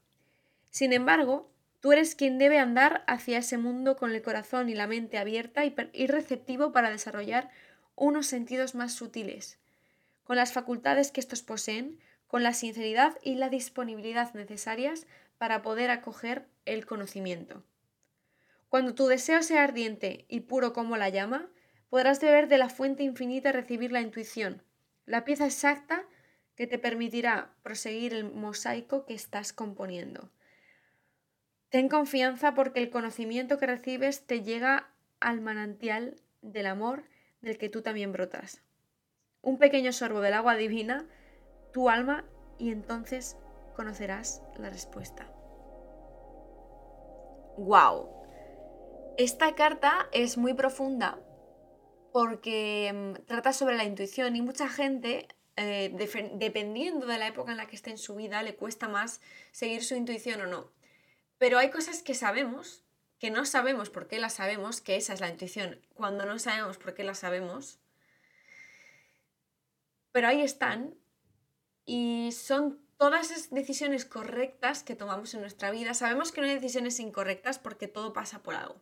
Sin 0.69 0.93
embargo, 0.93 1.49
tú 1.79 1.91
eres 1.91 2.15
quien 2.15 2.37
debe 2.37 2.59
andar 2.59 3.03
hacia 3.07 3.39
ese 3.39 3.57
mundo 3.57 3.95
con 3.95 4.11
el 4.11 4.21
corazón 4.21 4.69
y 4.69 4.75
la 4.75 4.87
mente 4.87 5.17
abierta 5.17 5.65
y, 5.65 6.07
receptivo 6.07 6.71
para 6.71 6.91
desarrollar 6.91 7.49
unos 7.95 8.27
sentidos 8.27 8.75
más 8.75 8.93
sutiles, 8.93 9.57
con 10.23 10.35
las 10.35 10.53
facultades 10.53 11.11
que 11.11 11.19
estos 11.19 11.41
poseen, 11.41 11.99
con 12.27 12.43
la 12.43 12.53
sinceridad 12.53 13.17
y 13.23 13.35
la 13.35 13.49
disponibilidad 13.49 14.33
necesarias 14.33 15.07
para 15.37 15.61
poder 15.61 15.89
acoger 15.89 16.45
el 16.65 16.85
conocimiento. 16.85 17.63
Cuando 18.69 18.93
tu 18.93 19.07
deseo 19.07 19.41
sea 19.41 19.63
ardiente 19.63 20.25
y 20.27 20.41
puro 20.41 20.73
como 20.73 20.97
la 20.97 21.09
llama, 21.09 21.49
podrás 21.89 22.19
beber 22.19 22.47
de 22.47 22.57
la 22.57 22.69
fuente 22.69 23.03
infinita 23.03 23.49
y 23.49 23.53
recibir 23.53 23.91
la 23.91 24.01
intuición, 24.01 24.63
la 25.05 25.23
pieza 25.23 25.45
exacta 25.45 26.05
que 26.55 26.67
te 26.67 26.79
permitirá 26.79 27.53
proseguir 27.63 28.13
el 28.13 28.31
mosaico 28.31 29.05
que 29.05 29.13
estás 29.13 29.53
componiendo. 29.53 30.29
Ten 31.69 31.89
confianza 31.89 32.53
porque 32.53 32.79
el 32.79 32.89
conocimiento 32.89 33.57
que 33.57 33.67
recibes 33.67 34.25
te 34.25 34.41
llega 34.41 34.89
al 35.19 35.41
manantial 35.41 36.15
del 36.41 36.65
amor 36.65 37.03
del 37.41 37.57
que 37.57 37.69
tú 37.69 37.81
también 37.81 38.11
brotas. 38.11 38.63
Un 39.41 39.57
pequeño 39.57 39.91
sorbo 39.93 40.21
del 40.21 40.33
agua 40.33 40.55
divina, 40.55 41.05
tu 41.73 41.89
alma, 41.89 42.25
y 42.57 42.71
entonces 42.71 43.37
conocerás 43.75 44.41
la 44.57 44.69
respuesta. 44.69 45.31
wow. 47.57 48.09
Esta 49.17 49.55
carta 49.55 50.07
es 50.11 50.37
muy 50.37 50.53
profunda 50.53 51.19
porque 52.17 52.91
mm, 52.91 53.27
trata 53.27 53.53
sobre 53.53 53.77
la 53.77 53.83
intuición 53.83 54.35
y 54.35 54.41
mucha 54.41 54.67
gente, 54.67 55.27
eh, 55.55 55.91
dependiendo 56.33 57.05
de 57.05 57.19
la 57.19 57.27
época 57.27 57.51
en 57.51 57.57
la 57.57 57.67
que 57.67 57.75
esté 57.75 57.91
en 57.91 57.99
su 57.99 58.15
vida, 58.15 58.41
le 58.41 58.55
cuesta 58.55 58.87
más 58.87 59.21
seguir 59.51 59.83
su 59.83 59.93
intuición 59.93 60.41
o 60.41 60.47
no. 60.47 60.71
Pero 61.37 61.59
hay 61.59 61.69
cosas 61.69 62.01
que 62.01 62.15
sabemos, 62.15 62.83
que 63.19 63.29
no 63.29 63.45
sabemos 63.45 63.91
por 63.91 64.07
qué 64.07 64.17
las 64.17 64.33
sabemos, 64.33 64.81
que 64.81 64.95
esa 64.95 65.13
es 65.13 65.19
la 65.19 65.29
intuición. 65.29 65.79
Cuando 65.93 66.25
no 66.25 66.39
sabemos 66.39 66.79
por 66.79 66.95
qué 66.95 67.03
las 67.03 67.19
sabemos, 67.19 67.77
pero 70.11 70.27
ahí 70.27 70.41
están 70.41 70.95
y 71.85 72.31
son 72.31 72.81
todas 72.97 73.29
esas 73.29 73.51
decisiones 73.51 74.05
correctas 74.05 74.81
que 74.81 74.95
tomamos 74.95 75.35
en 75.35 75.41
nuestra 75.41 75.69
vida. 75.69 75.93
Sabemos 75.93 76.31
que 76.31 76.41
no 76.41 76.47
hay 76.47 76.55
decisiones 76.55 76.99
incorrectas 76.99 77.59
porque 77.59 77.87
todo 77.87 78.11
pasa 78.11 78.41
por 78.41 78.55
algo. 78.55 78.81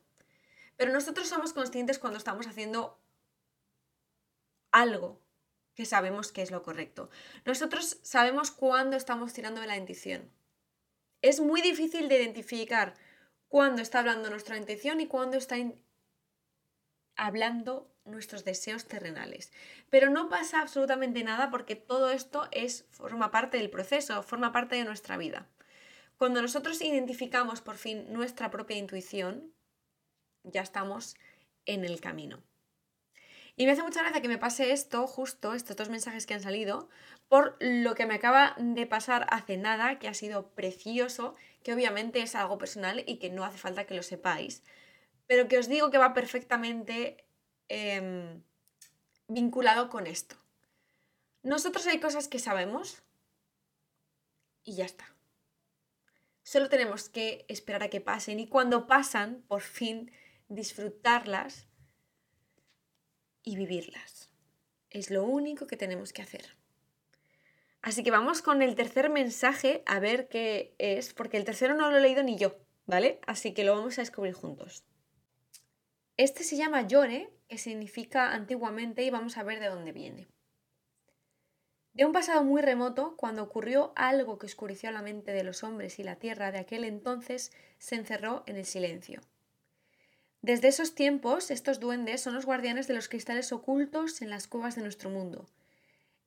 Pero 0.78 0.94
nosotros 0.94 1.28
somos 1.28 1.52
conscientes 1.52 2.00
cuando 2.00 2.18
estamos 2.18 2.48
haciendo 2.48 3.02
algo 4.76 5.22
que 5.74 5.86
sabemos 5.86 6.32
que 6.32 6.42
es 6.42 6.52
lo 6.52 6.64
correcto. 6.64 7.10
Nosotros 7.46 7.98
sabemos 8.02 8.52
cuándo 8.52 8.98
estamos 8.98 9.34
tirando 9.34 9.62
de 9.62 9.68
la 9.68 9.78
intuición. 9.78 10.30
Es 11.22 11.40
muy 11.40 11.62
difícil 11.62 12.08
de 12.10 12.18
identificar 12.18 12.94
cuándo 13.48 13.82
está 13.82 14.00
hablando 14.00 14.30
nuestra 14.30 14.58
intención 14.58 15.00
y 15.00 15.08
cuándo 15.08 15.38
está 15.38 15.56
hablando 17.16 17.90
nuestros 18.04 18.44
deseos 18.44 18.86
terrenales. 18.86 19.52
Pero 19.90 20.10
no 20.10 20.30
pasa 20.30 20.62
absolutamente 20.62 21.24
nada 21.24 21.50
porque 21.50 21.76
todo 21.76 22.12
esto 22.12 22.48
es, 22.52 22.86
forma 22.92 23.32
parte 23.32 23.58
del 23.58 23.70
proceso, 23.70 24.24
forma 24.24 24.52
parte 24.52 24.76
de 24.76 24.84
nuestra 24.84 25.18
vida. 25.18 25.48
Cuando 26.18 26.42
nosotros 26.42 26.82
identificamos 26.82 27.62
por 27.62 27.78
fin 27.78 28.12
nuestra 28.12 28.52
propia 28.52 28.78
intuición, 28.78 29.54
ya 30.44 30.62
estamos 30.62 31.16
en 31.66 31.84
el 31.86 32.00
camino. 32.00 32.44
Y 33.58 33.66
me 33.66 33.72
hace 33.72 33.84
mucha 33.84 34.02
gracia 34.02 34.22
que 34.22 34.28
me 34.28 34.38
pase 34.38 34.72
esto, 34.72 35.08
justo 35.08 35.54
estos 35.54 35.78
dos 35.78 35.90
mensajes 35.90 36.26
que 36.26 36.34
han 36.34 36.42
salido, 36.42 36.90
por 37.30 37.56
lo 37.62 37.96
que 37.96 38.06
me 38.06 38.16
acaba 38.16 38.56
de 38.58 38.86
pasar 38.86 39.26
hace 39.30 39.56
nada, 39.56 39.98
que 39.98 40.10
ha 40.10 40.14
sido 40.14 40.50
precioso, 40.50 41.36
que 41.64 41.74
obviamente 41.74 42.22
es 42.22 42.36
algo 42.36 42.58
personal 42.58 43.04
y 43.08 43.18
que 43.18 43.30
no 43.30 43.46
hace 43.46 43.58
falta 43.58 43.86
que 43.86 43.96
lo 43.96 44.04
sepáis, 44.04 44.64
pero 45.26 45.48
que 45.48 45.58
os 45.58 45.70
digo 45.70 45.90
que 45.90 45.98
va 45.98 46.14
perfectamente 46.14 47.26
em, 47.70 48.44
vinculado 49.28 49.90
con 49.90 50.06
esto. 50.06 50.36
Nosotros 51.42 51.88
hay 51.88 52.00
cosas 52.00 52.28
que 52.28 52.40
sabemos 52.40 53.04
y 54.64 54.76
ya 54.76 54.86
está. 54.86 55.16
Solo 56.44 56.70
tenemos 56.70 57.08
que 57.08 57.46
esperar 57.48 57.84
a 57.84 57.90
que 57.90 58.02
pasen 58.02 58.40
y 58.40 58.48
cuando 58.48 58.86
pasan, 58.86 59.44
por 59.48 59.62
fin 59.62 60.12
disfrutarlas 60.50 61.68
y 63.46 63.56
vivirlas. 63.56 64.30
Es 64.90 65.12
lo 65.12 65.24
único 65.24 65.68
que 65.68 65.78
tenemos 65.78 66.12
que 66.12 66.24
hacer. 66.24 66.58
Así 67.82 68.04
que 68.04 68.12
vamos 68.12 68.42
con 68.42 68.64
el 68.64 68.74
tercer 68.76 69.10
mensaje 69.10 69.84
a 69.86 70.00
ver 70.00 70.28
qué 70.28 70.74
es, 70.80 71.14
porque 71.14 71.38
el 71.38 71.46
tercero 71.46 71.76
no 71.76 71.92
lo 71.92 71.98
he 71.98 72.02
leído 72.02 72.24
ni 72.24 72.36
yo, 72.36 72.58
¿vale? 72.88 73.20
Así 73.28 73.54
que 73.54 73.64
lo 73.64 73.76
vamos 73.76 73.98
a 73.98 74.02
descubrir 74.02 74.34
juntos. 74.34 74.84
Este 76.18 76.44
se 76.44 76.58
llama 76.58 76.88
Yore, 76.88 77.30
que 77.48 77.60
significa 77.60 78.34
antiguamente, 78.34 79.04
y 79.04 79.12
vamos 79.12 79.38
a 79.38 79.44
ver 79.44 79.60
de 79.60 79.68
dónde 79.68 79.92
viene. 79.92 80.28
De 81.94 82.06
un 82.06 82.12
pasado 82.12 82.44
muy 82.44 82.62
remoto, 82.62 83.16
cuando 83.18 83.44
ocurrió 83.44 83.94
algo 83.96 84.40
que 84.40 84.48
oscureció 84.48 84.90
la 84.92 85.02
mente 85.02 85.32
de 85.32 85.44
los 85.44 85.64
hombres 85.64 86.00
y 86.00 86.04
la 86.04 86.16
tierra 86.16 86.52
de 86.52 86.58
aquel 86.58 86.84
entonces, 86.84 87.52
se 87.78 87.96
encerró 87.96 88.44
en 88.48 88.56
el 88.58 88.66
silencio. 88.66 89.22
Desde 90.46 90.68
esos 90.68 90.94
tiempos, 90.94 91.50
estos 91.50 91.80
duendes 91.80 92.22
son 92.22 92.36
los 92.36 92.46
guardianes 92.46 92.88
de 92.88 92.94
los 92.94 93.10
cristales 93.10 93.52
ocultos 93.52 94.22
en 94.22 94.30
las 94.30 94.46
cuevas 94.48 94.76
de 94.76 94.84
nuestro 94.84 95.10
mundo. 95.10 95.48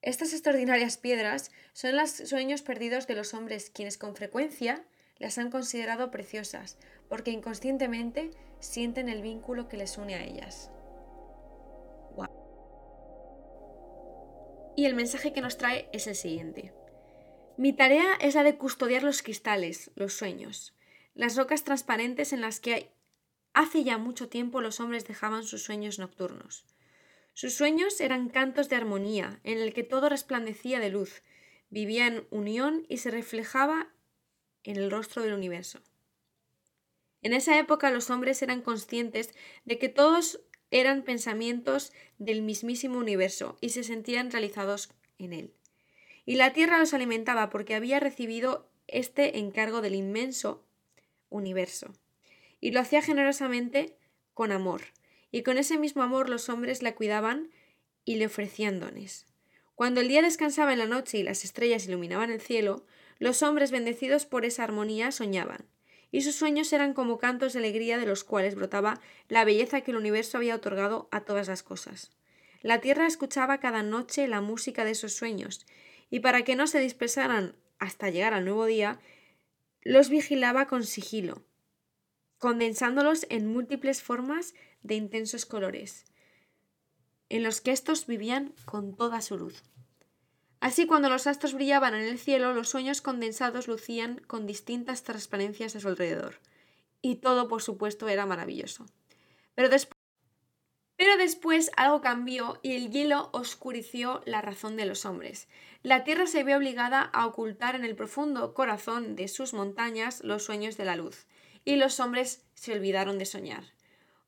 Estas 0.02 0.32
extraordinarias 0.32 0.98
piedras 0.98 1.52
son 1.72 1.94
los 1.94 2.10
sueños 2.10 2.62
perdidos 2.62 3.06
de 3.06 3.14
los 3.14 3.32
hombres 3.32 3.70
quienes 3.70 3.96
con 3.96 4.16
frecuencia 4.16 4.84
las 5.18 5.38
han 5.38 5.52
considerado 5.52 6.10
preciosas, 6.10 6.78
porque 7.08 7.30
inconscientemente 7.30 8.32
sienten 8.58 9.08
el 9.08 9.22
vínculo 9.22 9.68
que 9.68 9.76
les 9.76 9.96
une 9.96 10.16
a 10.16 10.24
ellas. 10.24 10.72
Y 14.74 14.86
el 14.86 14.96
mensaje 14.96 15.32
que 15.32 15.42
nos 15.42 15.58
trae 15.58 15.88
es 15.92 16.08
el 16.08 16.16
siguiente. 16.16 16.72
Mi 17.56 17.72
tarea 17.72 18.14
es 18.20 18.34
la 18.34 18.42
de 18.42 18.56
custodiar 18.56 19.04
los 19.04 19.22
cristales, 19.22 19.92
los 19.94 20.12
sueños, 20.12 20.74
las 21.14 21.36
rocas 21.36 21.62
transparentes 21.62 22.32
en 22.32 22.40
las 22.40 22.58
que 22.58 22.74
hay 22.74 22.90
Hace 23.58 23.82
ya 23.82 23.98
mucho 23.98 24.28
tiempo 24.28 24.60
los 24.60 24.78
hombres 24.78 25.04
dejaban 25.04 25.42
sus 25.42 25.64
sueños 25.64 25.98
nocturnos. 25.98 26.64
Sus 27.34 27.54
sueños 27.54 28.00
eran 28.00 28.28
cantos 28.28 28.68
de 28.68 28.76
armonía, 28.76 29.40
en 29.42 29.58
el 29.58 29.74
que 29.74 29.82
todo 29.82 30.08
resplandecía 30.08 30.78
de 30.78 30.90
luz, 30.90 31.24
vivía 31.68 32.06
en 32.06 32.24
unión 32.30 32.86
y 32.88 32.98
se 32.98 33.10
reflejaba 33.10 33.88
en 34.62 34.76
el 34.76 34.92
rostro 34.92 35.22
del 35.22 35.32
universo. 35.32 35.80
En 37.20 37.32
esa 37.32 37.58
época 37.58 37.90
los 37.90 38.10
hombres 38.10 38.42
eran 38.42 38.62
conscientes 38.62 39.34
de 39.64 39.76
que 39.80 39.88
todos 39.88 40.40
eran 40.70 41.02
pensamientos 41.02 41.92
del 42.18 42.42
mismísimo 42.42 42.96
universo 42.96 43.58
y 43.60 43.70
se 43.70 43.82
sentían 43.82 44.30
realizados 44.30 44.88
en 45.18 45.32
él. 45.32 45.52
Y 46.24 46.36
la 46.36 46.52
tierra 46.52 46.78
los 46.78 46.94
alimentaba 46.94 47.50
porque 47.50 47.74
había 47.74 47.98
recibido 47.98 48.70
este 48.86 49.40
encargo 49.40 49.80
del 49.80 49.96
inmenso 49.96 50.64
universo 51.28 51.92
y 52.60 52.72
lo 52.72 52.80
hacía 52.80 53.02
generosamente 53.02 53.96
con 54.34 54.52
amor, 54.52 54.82
y 55.30 55.42
con 55.42 55.58
ese 55.58 55.78
mismo 55.78 56.02
amor 56.02 56.28
los 56.28 56.48
hombres 56.48 56.82
la 56.82 56.94
cuidaban 56.94 57.50
y 58.04 58.16
le 58.16 58.26
ofrecían 58.26 58.80
dones. 58.80 59.26
Cuando 59.74 60.00
el 60.00 60.08
día 60.08 60.22
descansaba 60.22 60.72
en 60.72 60.78
la 60.80 60.86
noche 60.86 61.18
y 61.18 61.22
las 61.22 61.44
estrellas 61.44 61.86
iluminaban 61.86 62.30
el 62.30 62.40
cielo, 62.40 62.84
los 63.18 63.42
hombres 63.42 63.70
bendecidos 63.70 64.26
por 64.26 64.44
esa 64.44 64.64
armonía 64.64 65.12
soñaban, 65.12 65.66
y 66.10 66.22
sus 66.22 66.36
sueños 66.36 66.72
eran 66.72 66.94
como 66.94 67.18
cantos 67.18 67.52
de 67.52 67.60
alegría 67.60 67.98
de 67.98 68.06
los 68.06 68.24
cuales 68.24 68.54
brotaba 68.54 69.00
la 69.28 69.44
belleza 69.44 69.82
que 69.82 69.90
el 69.90 69.96
universo 69.96 70.38
había 70.38 70.54
otorgado 70.54 71.08
a 71.10 71.20
todas 71.20 71.48
las 71.48 71.62
cosas. 71.62 72.10
La 72.62 72.80
tierra 72.80 73.06
escuchaba 73.06 73.58
cada 73.58 73.82
noche 73.82 74.26
la 74.26 74.40
música 74.40 74.84
de 74.84 74.92
esos 74.92 75.12
sueños, 75.12 75.66
y 76.10 76.20
para 76.20 76.42
que 76.42 76.56
no 76.56 76.66
se 76.66 76.80
dispersaran 76.80 77.54
hasta 77.78 78.10
llegar 78.10 78.34
al 78.34 78.44
nuevo 78.44 78.64
día, 78.66 78.98
los 79.82 80.08
vigilaba 80.08 80.66
con 80.66 80.84
sigilo, 80.84 81.42
condensándolos 82.38 83.26
en 83.30 83.46
múltiples 83.46 84.02
formas 84.02 84.54
de 84.82 84.94
intensos 84.94 85.44
colores, 85.44 86.04
en 87.28 87.42
los 87.42 87.60
que 87.60 87.72
éstos 87.72 88.06
vivían 88.06 88.54
con 88.64 88.96
toda 88.96 89.20
su 89.20 89.36
luz. 89.36 89.62
Así 90.60 90.86
cuando 90.86 91.08
los 91.08 91.26
astros 91.26 91.54
brillaban 91.54 91.94
en 91.94 92.02
el 92.02 92.18
cielo, 92.18 92.52
los 92.52 92.68
sueños 92.68 93.00
condensados 93.00 93.68
lucían 93.68 94.20
con 94.26 94.46
distintas 94.46 95.04
transparencias 95.04 95.76
a 95.76 95.80
su 95.80 95.88
alrededor. 95.88 96.40
Y 97.00 97.16
todo, 97.16 97.46
por 97.46 97.62
supuesto, 97.62 98.08
era 98.08 98.26
maravilloso. 98.26 98.86
Pero 99.54 99.68
después, 99.68 99.98
pero 100.96 101.16
después 101.16 101.70
algo 101.76 102.00
cambió 102.00 102.58
y 102.62 102.72
el 102.72 102.90
hielo 102.90 103.30
oscureció 103.32 104.20
la 104.26 104.42
razón 104.42 104.76
de 104.76 104.84
los 104.84 105.06
hombres. 105.06 105.46
La 105.84 106.02
tierra 106.02 106.26
se 106.26 106.42
vio 106.42 106.56
obligada 106.56 107.02
a 107.02 107.26
ocultar 107.26 107.76
en 107.76 107.84
el 107.84 107.94
profundo 107.94 108.52
corazón 108.52 109.14
de 109.14 109.28
sus 109.28 109.54
montañas 109.54 110.24
los 110.24 110.42
sueños 110.42 110.76
de 110.76 110.84
la 110.84 110.96
luz 110.96 111.26
y 111.68 111.76
los 111.76 112.00
hombres 112.00 112.46
se 112.54 112.72
olvidaron 112.72 113.18
de 113.18 113.26
soñar. 113.26 113.62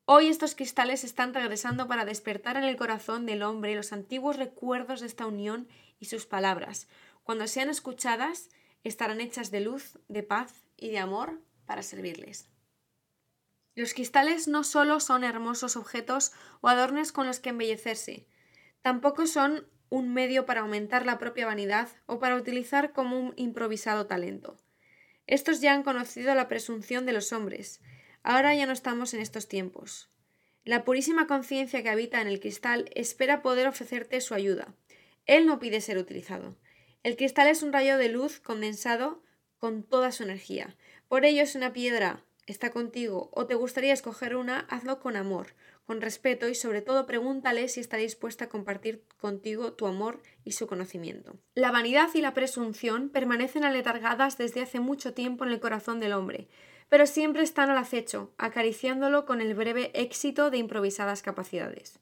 Hoy 0.04 0.26
estos 0.26 0.54
cristales 0.54 1.04
están 1.04 1.32
regresando 1.32 1.88
para 1.88 2.04
despertar 2.04 2.58
en 2.58 2.64
el 2.64 2.76
corazón 2.76 3.24
del 3.24 3.42
hombre 3.42 3.74
los 3.74 3.94
antiguos 3.94 4.36
recuerdos 4.36 5.00
de 5.00 5.06
esta 5.06 5.24
unión 5.24 5.66
y 5.98 6.04
sus 6.04 6.26
palabras. 6.26 6.86
Cuando 7.22 7.46
sean 7.46 7.70
escuchadas, 7.70 8.50
estarán 8.84 9.22
hechas 9.22 9.50
de 9.50 9.60
luz, 9.60 9.98
de 10.08 10.22
paz 10.22 10.52
y 10.76 10.90
de 10.90 10.98
amor 10.98 11.40
para 11.64 11.82
servirles. 11.82 12.50
Los 13.74 13.94
cristales 13.94 14.46
no 14.46 14.62
solo 14.62 15.00
son 15.00 15.24
hermosos 15.24 15.76
objetos 15.76 16.32
o 16.60 16.68
adornos 16.68 17.10
con 17.10 17.26
los 17.26 17.40
que 17.40 17.48
embellecerse, 17.48 18.26
tampoco 18.82 19.26
son 19.26 19.66
un 19.88 20.12
medio 20.12 20.44
para 20.44 20.60
aumentar 20.60 21.06
la 21.06 21.16
propia 21.16 21.46
vanidad 21.46 21.88
o 22.04 22.18
para 22.18 22.36
utilizar 22.36 22.92
como 22.92 23.18
un 23.18 23.32
improvisado 23.36 24.06
talento. 24.06 24.58
Estos 25.30 25.60
ya 25.60 25.74
han 25.74 25.84
conocido 25.84 26.34
la 26.34 26.48
presunción 26.48 27.06
de 27.06 27.12
los 27.12 27.32
hombres. 27.32 27.80
Ahora 28.24 28.52
ya 28.56 28.66
no 28.66 28.72
estamos 28.72 29.14
en 29.14 29.20
estos 29.20 29.46
tiempos. 29.46 30.10
La 30.64 30.84
purísima 30.84 31.28
conciencia 31.28 31.84
que 31.84 31.88
habita 31.88 32.20
en 32.20 32.26
el 32.26 32.40
cristal 32.40 32.90
espera 32.96 33.40
poder 33.40 33.68
ofrecerte 33.68 34.20
su 34.20 34.34
ayuda. 34.34 34.74
Él 35.26 35.46
no 35.46 35.60
pide 35.60 35.80
ser 35.80 35.98
utilizado. 35.98 36.56
El 37.04 37.14
cristal 37.16 37.46
es 37.46 37.62
un 37.62 37.72
rayo 37.72 37.96
de 37.96 38.08
luz 38.08 38.40
condensado 38.40 39.22
con 39.58 39.84
toda 39.84 40.10
su 40.10 40.24
energía. 40.24 40.76
Por 41.06 41.24
ello 41.24 41.44
es 41.44 41.54
una 41.54 41.72
piedra, 41.72 42.24
está 42.46 42.70
contigo, 42.70 43.30
o 43.32 43.46
te 43.46 43.54
gustaría 43.54 43.92
escoger 43.92 44.34
una, 44.34 44.66
hazlo 44.68 44.98
con 44.98 45.14
amor, 45.14 45.54
con 45.90 46.00
respeto 46.00 46.48
y 46.48 46.54
sobre 46.54 46.82
todo 46.82 47.04
pregúntale 47.04 47.66
si 47.66 47.80
está 47.80 47.96
dispuesta 47.96 48.44
a 48.44 48.48
compartir 48.48 49.02
contigo 49.16 49.72
tu 49.72 49.88
amor 49.88 50.22
y 50.44 50.52
su 50.52 50.68
conocimiento. 50.68 51.34
La 51.56 51.72
vanidad 51.72 52.10
y 52.14 52.20
la 52.20 52.32
presunción 52.32 53.08
permanecen 53.08 53.64
aletargadas 53.64 54.38
desde 54.38 54.62
hace 54.62 54.78
mucho 54.78 55.14
tiempo 55.14 55.44
en 55.44 55.50
el 55.50 55.58
corazón 55.58 55.98
del 55.98 56.12
hombre, 56.12 56.48
pero 56.88 57.06
siempre 57.06 57.42
están 57.42 57.70
al 57.70 57.78
acecho, 57.78 58.32
acariciándolo 58.38 59.26
con 59.26 59.40
el 59.40 59.52
breve 59.56 59.90
éxito 59.92 60.52
de 60.52 60.58
improvisadas 60.58 61.22
capacidades. 61.22 61.98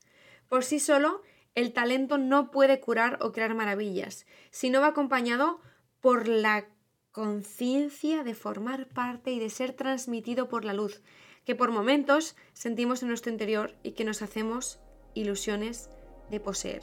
Por 0.51 0.65
sí 0.65 0.81
solo, 0.81 1.23
el 1.55 1.73
talento 1.73 2.19
no 2.19 2.51
puede 2.51 2.81
curar 2.81 3.17
o 3.23 3.33
crear 3.33 3.55
maravillas, 3.55 4.27
si 4.51 4.69
no 4.69 4.83
va 4.83 4.89
acompañado 4.89 5.63
por 6.03 6.29
la 6.29 6.67
conciencia 7.11 8.23
de 8.23 8.35
formar 8.35 8.87
parte 8.91 9.31
y 9.31 9.39
de 9.39 9.49
ser 9.49 9.73
transmitido 9.73 10.47
por 10.51 10.67
la 10.67 10.75
luz, 10.75 11.01
que 11.49 11.55
por 11.55 11.71
momentos 11.71 12.37
sentimos 12.53 13.01
en 13.01 13.09
nuestro 13.09 13.33
interior 13.33 13.75
y 13.83 13.93
que 13.93 14.05
nos 14.05 14.21
hacemos 14.21 14.81
ilusiones 15.15 15.89
de 16.29 16.41
poseer. 16.41 16.83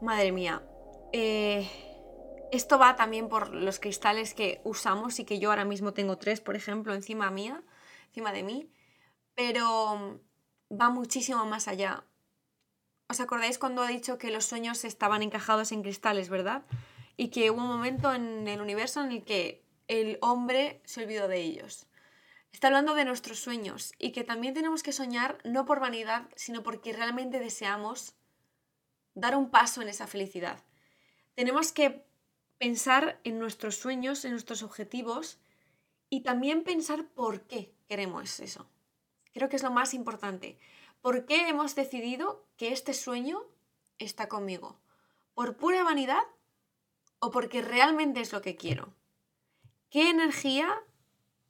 Madre 0.00 0.32
mía, 0.32 0.62
eh, 1.12 1.68
esto 2.50 2.78
va 2.78 2.96
también 2.96 3.28
por 3.28 3.54
los 3.54 3.78
cristales 3.78 4.32
que 4.32 4.62
usamos 4.64 5.18
y 5.18 5.26
que 5.26 5.38
yo 5.38 5.50
ahora 5.50 5.66
mismo 5.66 5.92
tengo 5.92 6.16
tres, 6.16 6.40
por 6.40 6.56
ejemplo, 6.56 6.94
encima 6.94 7.30
mía, 7.30 7.62
encima 8.06 8.32
de 8.32 8.42
mí, 8.42 8.70
pero 9.34 10.18
va 10.72 10.88
muchísimo 10.88 11.44
más 11.44 11.68
allá. 11.68 12.04
¿Os 13.10 13.20
acordáis 13.20 13.58
cuando 13.58 13.84
he 13.84 13.92
dicho 13.92 14.16
que 14.16 14.30
los 14.30 14.46
sueños 14.46 14.82
estaban 14.86 15.22
encajados 15.22 15.72
en 15.72 15.82
cristales, 15.82 16.30
verdad? 16.30 16.62
Y 17.18 17.28
que 17.28 17.50
hubo 17.50 17.60
un 17.60 17.68
momento 17.68 18.14
en 18.14 18.48
el 18.48 18.62
universo 18.62 19.04
en 19.04 19.12
el 19.12 19.24
que 19.24 19.65
el 19.88 20.18
hombre 20.20 20.80
se 20.84 21.02
olvidó 21.02 21.28
de 21.28 21.40
ellos. 21.40 21.86
Está 22.52 22.68
hablando 22.68 22.94
de 22.94 23.04
nuestros 23.04 23.38
sueños 23.38 23.92
y 23.98 24.12
que 24.12 24.24
también 24.24 24.54
tenemos 24.54 24.82
que 24.82 24.92
soñar 24.92 25.38
no 25.44 25.66
por 25.66 25.80
vanidad, 25.80 26.28
sino 26.36 26.62
porque 26.62 26.92
realmente 26.92 27.38
deseamos 27.38 28.14
dar 29.14 29.36
un 29.36 29.50
paso 29.50 29.82
en 29.82 29.88
esa 29.88 30.06
felicidad. 30.06 30.62
Tenemos 31.34 31.72
que 31.72 32.06
pensar 32.58 33.20
en 33.24 33.38
nuestros 33.38 33.76
sueños, 33.76 34.24
en 34.24 34.30
nuestros 34.30 34.62
objetivos 34.62 35.38
y 36.08 36.22
también 36.22 36.64
pensar 36.64 37.06
por 37.08 37.42
qué 37.42 37.74
queremos 37.88 38.40
eso. 38.40 38.68
Creo 39.34 39.48
que 39.48 39.56
es 39.56 39.62
lo 39.62 39.70
más 39.70 39.92
importante. 39.92 40.58
¿Por 41.02 41.26
qué 41.26 41.48
hemos 41.48 41.74
decidido 41.74 42.46
que 42.56 42.72
este 42.72 42.94
sueño 42.94 43.44
está 43.98 44.28
conmigo? 44.28 44.78
¿Por 45.34 45.56
pura 45.56 45.84
vanidad 45.84 46.22
o 47.18 47.30
porque 47.30 47.60
realmente 47.60 48.20
es 48.20 48.32
lo 48.32 48.40
que 48.40 48.56
quiero? 48.56 48.94
¿Qué 49.96 50.10
energía 50.10 50.68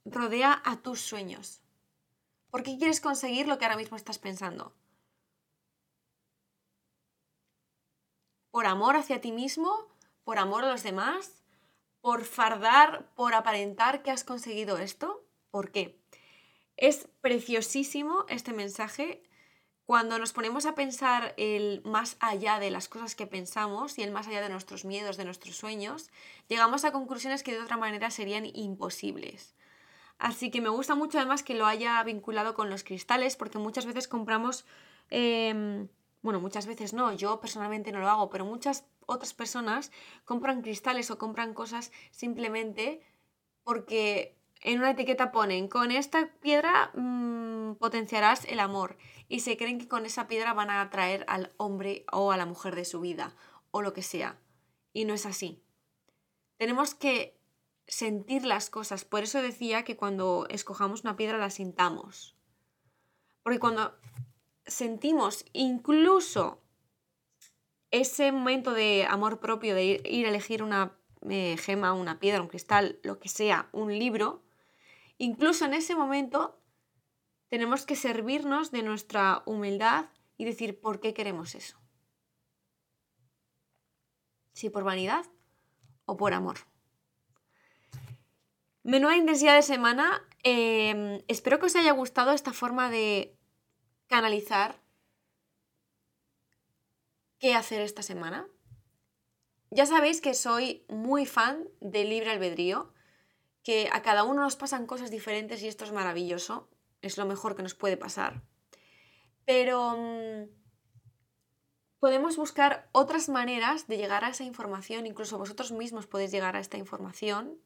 rodea 0.05 0.61
a 0.63 0.77
tus 0.77 1.01
sueños? 1.01 1.59
¿Por 2.49 2.63
qué 2.63 2.77
quieres 2.77 3.01
conseguir 3.01 3.45
lo 3.45 3.57
que 3.57 3.65
ahora 3.65 3.75
mismo 3.75 3.97
estás 3.97 4.19
pensando? 4.19 4.73
¿Por 8.49 8.65
amor 8.67 8.95
hacia 8.95 9.19
ti 9.19 9.33
mismo? 9.33 9.89
¿Por 10.23 10.39
amor 10.39 10.63
a 10.63 10.71
los 10.71 10.83
demás? 10.83 11.43
¿Por 11.99 12.23
fardar, 12.23 13.13
por 13.15 13.33
aparentar 13.33 14.01
que 14.01 14.11
has 14.11 14.23
conseguido 14.23 14.77
esto? 14.77 15.27
¿Por 15.51 15.69
qué? 15.73 15.99
Es 16.77 17.09
preciosísimo 17.19 18.25
este 18.29 18.53
mensaje 18.53 19.23
cuando 19.87 20.19
nos 20.19 20.33
ponemos 20.33 20.65
a 20.65 20.75
pensar 20.75 21.33
el 21.37 21.81
más 21.85 22.17
allá 22.19 22.59
de 22.59 22.71
las 22.71 22.89
cosas 22.89 23.15
que 23.15 23.25
pensamos 23.25 23.97
y 23.97 24.03
el 24.03 24.11
más 24.11 24.27
allá 24.27 24.41
de 24.41 24.49
nuestros 24.49 24.83
miedos, 24.83 25.15
de 25.15 25.23
nuestros 25.23 25.55
sueños, 25.55 26.09
llegamos 26.49 26.83
a 26.83 26.91
conclusiones 26.91 27.41
que 27.41 27.53
de 27.53 27.61
otra 27.61 27.77
manera 27.77 28.11
serían 28.11 28.45
imposibles. 28.45 29.55
Así 30.19 30.51
que 30.51 30.59
me 30.59 30.67
gusta 30.67 30.95
mucho 30.95 31.19
además 31.19 31.41
que 31.41 31.53
lo 31.53 31.65
haya 31.65 32.03
vinculado 32.03 32.53
con 32.53 32.69
los 32.69 32.83
cristales, 32.83 33.37
porque 33.37 33.59
muchas 33.59 33.85
veces 33.85 34.09
compramos, 34.09 34.65
em, 35.09 35.87
bueno, 36.21 36.41
muchas 36.41 36.65
veces 36.65 36.91
no, 36.91 37.13
yo 37.13 37.39
personalmente 37.39 37.93
no 37.93 37.99
lo 37.99 38.09
hago, 38.09 38.29
pero 38.29 38.43
muchas 38.43 38.85
otras 39.05 39.33
personas 39.33 39.93
compran 40.25 40.63
cristales 40.63 41.11
o 41.11 41.17
compran 41.17 41.53
cosas 41.53 41.93
simplemente 42.11 42.99
porque 43.63 44.35
en 44.63 44.79
una 44.79 44.91
etiqueta 44.91 45.31
ponen, 45.31 45.69
con 45.69 45.91
esta 45.91 46.27
piedra 46.41 46.91
mm, 46.93 47.36
potenciarás 47.75 48.45
el 48.45 48.59
amor 48.59 48.97
y 49.27 49.41
se 49.41 49.57
creen 49.57 49.79
que 49.79 49.87
con 49.87 50.05
esa 50.05 50.27
piedra 50.27 50.53
van 50.53 50.69
a 50.69 50.81
atraer 50.81 51.25
al 51.27 51.53
hombre 51.57 52.05
o 52.11 52.31
a 52.31 52.37
la 52.37 52.45
mujer 52.45 52.75
de 52.75 52.85
su 52.85 52.99
vida 52.99 53.35
o 53.71 53.81
lo 53.81 53.93
que 53.93 54.01
sea. 54.01 54.39
Y 54.93 55.05
no 55.05 55.13
es 55.13 55.25
así. 55.25 55.63
Tenemos 56.57 56.95
que 56.95 57.39
sentir 57.87 58.45
las 58.45 58.69
cosas. 58.69 59.05
Por 59.05 59.23
eso 59.23 59.41
decía 59.41 59.83
que 59.83 59.97
cuando 59.97 60.47
escojamos 60.49 61.01
una 61.01 61.15
piedra 61.15 61.37
la 61.37 61.49
sintamos. 61.49 62.35
Porque 63.43 63.59
cuando 63.59 63.95
sentimos 64.65 65.45
incluso 65.53 66.61
ese 67.91 68.31
momento 68.31 68.73
de 68.73 69.05
amor 69.09 69.39
propio, 69.39 69.75
de 69.75 70.01
ir, 70.03 70.25
a 70.25 70.29
elegir 70.29 70.63
una 70.63 70.97
eh, 71.29 71.55
gema, 71.57 71.93
una 71.93 72.19
piedra, 72.19 72.41
un 72.41 72.47
cristal, 72.47 72.99
lo 73.03 73.19
que 73.19 73.29
sea, 73.29 73.69
un 73.71 73.97
libro, 73.97 74.43
Incluso 75.17 75.65
en 75.65 75.73
ese 75.73 75.95
momento 75.95 76.59
tenemos 77.49 77.85
que 77.85 77.95
servirnos 77.95 78.71
de 78.71 78.83
nuestra 78.83 79.43
humildad 79.45 80.05
y 80.37 80.45
decir 80.45 80.79
por 80.79 80.99
qué 80.99 81.13
queremos 81.13 81.55
eso. 81.55 81.77
Si 84.53 84.69
por 84.69 84.83
vanidad 84.83 85.25
o 86.05 86.17
por 86.17 86.33
amor. 86.33 86.57
Menuda 88.83 89.17
intensidad 89.17 89.55
de 89.55 89.61
semana. 89.61 90.25
Em, 90.43 91.21
espero 91.27 91.59
que 91.59 91.65
os 91.65 91.75
haya 91.75 91.91
gustado 91.91 92.31
esta 92.31 92.53
forma 92.53 92.89
de 92.89 93.37
canalizar 94.07 94.79
qué 97.39 97.53
hacer 97.53 97.81
esta 97.81 98.01
semana. 98.01 98.47
Ya 99.69 99.85
sabéis 99.85 100.21
que 100.21 100.33
soy 100.33 100.85
muy 100.87 101.25
fan 101.25 101.67
del 101.81 102.09
libre 102.09 102.31
albedrío 102.31 102.93
que 103.63 103.89
a 103.91 104.01
cada 104.01 104.23
uno 104.23 104.43
nos 104.43 104.55
pasan 104.55 104.87
cosas 104.87 105.11
diferentes 105.11 105.61
y 105.61 105.67
esto 105.67 105.83
es 105.83 105.91
maravilloso, 105.91 106.69
es 107.01 107.17
lo 107.17 107.25
mejor 107.25 107.55
que 107.55 107.63
nos 107.63 107.75
puede 107.75 107.97
pasar. 107.97 108.41
Pero 109.45 109.95
mm, 109.97 110.49
podemos 111.99 112.37
buscar 112.37 112.89
otras 112.91 113.29
maneras 113.29 113.87
de 113.87 113.97
llegar 113.97 114.23
a 114.23 114.29
esa 114.29 114.43
información, 114.43 115.05
incluso 115.05 115.37
vosotros 115.37 115.71
mismos 115.71 116.07
podéis 116.07 116.31
llegar 116.31 116.55
a 116.55 116.59
esta 116.59 116.77
información 116.77 117.57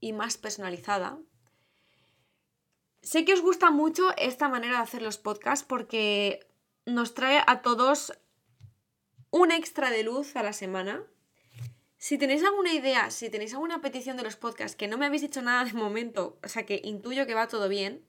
y 0.00 0.12
más 0.12 0.36
personalizada. 0.36 1.18
Sé 3.02 3.24
que 3.24 3.34
os 3.34 3.40
gusta 3.40 3.70
mucho 3.70 4.14
esta 4.16 4.48
manera 4.48 4.78
de 4.78 4.82
hacer 4.82 5.02
los 5.02 5.18
podcasts 5.18 5.64
porque 5.64 6.46
nos 6.84 7.14
trae 7.14 7.42
a 7.46 7.62
todos 7.62 8.12
un 9.30 9.50
extra 9.50 9.90
de 9.90 10.02
luz 10.02 10.36
a 10.36 10.42
la 10.42 10.52
semana 10.52 11.04
si 11.98 12.18
tenéis 12.18 12.44
alguna 12.44 12.72
idea, 12.72 13.10
si 13.10 13.30
tenéis 13.30 13.54
alguna 13.54 13.80
petición 13.80 14.16
de 14.16 14.22
los 14.22 14.36
podcasts, 14.36 14.76
que 14.76 14.86
no 14.86 14.98
me 14.98 15.06
habéis 15.06 15.22
dicho 15.22 15.42
nada 15.42 15.64
de 15.64 15.72
momento, 15.72 16.38
o 16.44 16.48
sea 16.48 16.66
que 16.66 16.80
intuyo 16.84 17.26
que 17.26 17.34
va 17.34 17.48
todo 17.48 17.68
bien, 17.68 18.04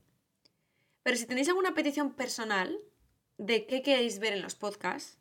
pero 1.08 1.16
si 1.16 1.26
tenéis 1.26 1.48
alguna 1.48 1.74
petición 1.74 2.12
personal 2.12 2.78
de 3.38 3.66
qué 3.66 3.82
queréis 3.82 4.20
ver 4.20 4.34
en 4.34 4.42
los 4.42 4.56
podcasts, 4.56 5.18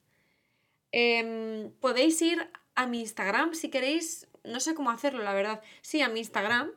em, 0.90 1.70
podéis 1.78 2.20
ir 2.22 2.50
a 2.74 2.88
mi 2.88 2.98
Instagram 3.02 3.54
si 3.54 3.70
queréis, 3.70 4.26
no 4.42 4.58
sé 4.58 4.74
cómo 4.74 4.90
hacerlo, 4.90 5.22
la 5.22 5.32
verdad, 5.32 5.62
sí, 5.82 6.02
a 6.02 6.08
mi 6.08 6.18
Instagram. 6.18 6.72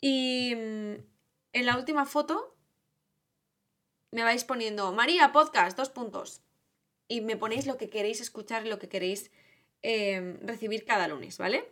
Y 0.00 0.54
mm, 0.56 0.94
en 1.52 1.66
la 1.66 1.76
última 1.76 2.06
foto 2.06 2.56
me 4.12 4.22
vais 4.22 4.44
poniendo 4.44 4.92
María 4.92 5.30
Podcast, 5.30 5.76
dos 5.76 5.90
puntos, 5.90 6.40
y 7.08 7.20
me 7.20 7.36
ponéis 7.36 7.66
lo 7.66 7.76
que 7.76 7.90
queréis 7.90 8.22
escuchar 8.22 8.64
y 8.64 8.70
lo 8.70 8.78
que 8.78 8.88
queréis 8.88 9.30
Em, 9.84 10.38
recibir 10.46 10.84
cada 10.84 11.08
lunes, 11.08 11.38
¿vale? 11.38 11.68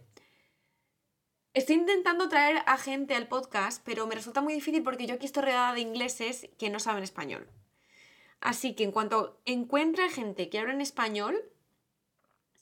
Estoy 1.53 1.77
intentando 1.77 2.29
traer 2.29 2.63
a 2.67 2.79
gente 2.79 3.17
al 3.17 3.27
podcast, 3.27 3.83
pero 3.85 4.07
me 4.07 4.15
resulta 4.15 4.41
muy 4.41 4.55
difícil 4.55 4.85
porque 4.85 5.07
yo 5.07 5.17
aquí 5.17 5.27
estoy 5.27 5.43
rodeada 5.43 5.75
de 5.75 5.81
ingleses 5.81 6.49
que 6.59 6.71
no 6.71 6.79
saben 6.79 7.03
español. 7.03 7.49
Así 8.41 8.77
que 8.77 8.85
en 8.85 8.93
cuanto 8.93 9.41
encuentre 9.45 10.09
gente 10.11 10.49
que 10.49 10.61
habla 10.61 10.75
en 10.75 10.81
español 10.81 11.43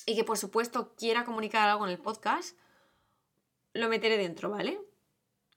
y 0.06 0.16
que 0.16 0.24
por 0.24 0.38
supuesto 0.38 0.94
quiera 0.96 1.26
comunicar 1.26 1.68
algo 1.68 1.84
en 1.84 1.90
el 1.90 1.98
podcast, 1.98 2.56
lo 3.74 3.90
meteré 3.90 4.16
dentro, 4.16 4.48
¿vale? 4.48 4.80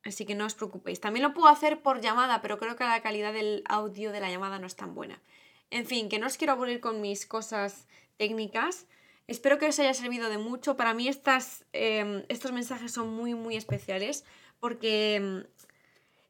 Así 0.03 0.25
que 0.25 0.35
no 0.35 0.45
os 0.45 0.55
preocupéis. 0.55 0.99
También 0.99 1.23
lo 1.23 1.33
puedo 1.33 1.47
hacer 1.47 1.81
por 1.81 2.01
llamada, 2.01 2.41
pero 2.41 2.59
creo 2.59 2.75
que 2.75 2.83
la 2.83 3.01
calidad 3.01 3.31
del 3.31 3.63
audio 3.65 4.11
de 4.11 4.19
la 4.19 4.29
llamada 4.29 4.59
no 4.59 4.67
es 4.67 4.75
tan 4.75 4.93
buena. 4.93 5.21
En 5.69 5.85
fin, 5.85 6.09
que 6.09 6.19
no 6.19 6.27
os 6.27 6.35
quiero 6.35 6.51
aburrir 6.51 6.81
con 6.81 6.99
mis 6.99 7.25
cosas 7.25 7.87
técnicas. 8.17 8.87
Espero 9.27 9.57
que 9.57 9.67
os 9.67 9.79
haya 9.79 9.93
servido 9.93 10.29
de 10.29 10.37
mucho. 10.37 10.75
Para 10.75 10.93
mí 10.93 11.07
estas, 11.07 11.65
em, 11.73 12.23
estos 12.29 12.51
mensajes 12.51 12.91
son 12.91 13.13
muy, 13.13 13.33
muy 13.33 13.55
especiales 13.55 14.25
porque 14.59 15.15
em, 15.15 15.45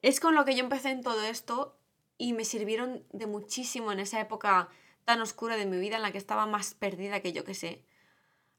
es 0.02 0.20
con 0.20 0.36
lo 0.36 0.46
que 0.46 0.56
yo 0.56 0.64
empecé 0.64 0.90
en 0.92 1.02
todo 1.02 1.22
esto 1.24 1.78
y 2.18 2.34
me 2.34 2.46
sirvieron 2.46 3.04
de 3.12 3.28
muchísimo 3.28 3.92
en 3.92 4.00
esa 4.00 4.20
época 4.20 4.70
tan 5.06 5.22
oscura 5.22 5.58
de 5.58 5.66
mi 5.66 5.78
vida 5.80 5.96
en 5.96 6.04
la 6.04 6.12
que 6.12 6.18
estaba 6.18 6.46
más 6.46 6.74
perdida 6.74 7.22
que 7.22 7.34
yo 7.34 7.44
que 7.44 7.56
sé. 7.56 7.84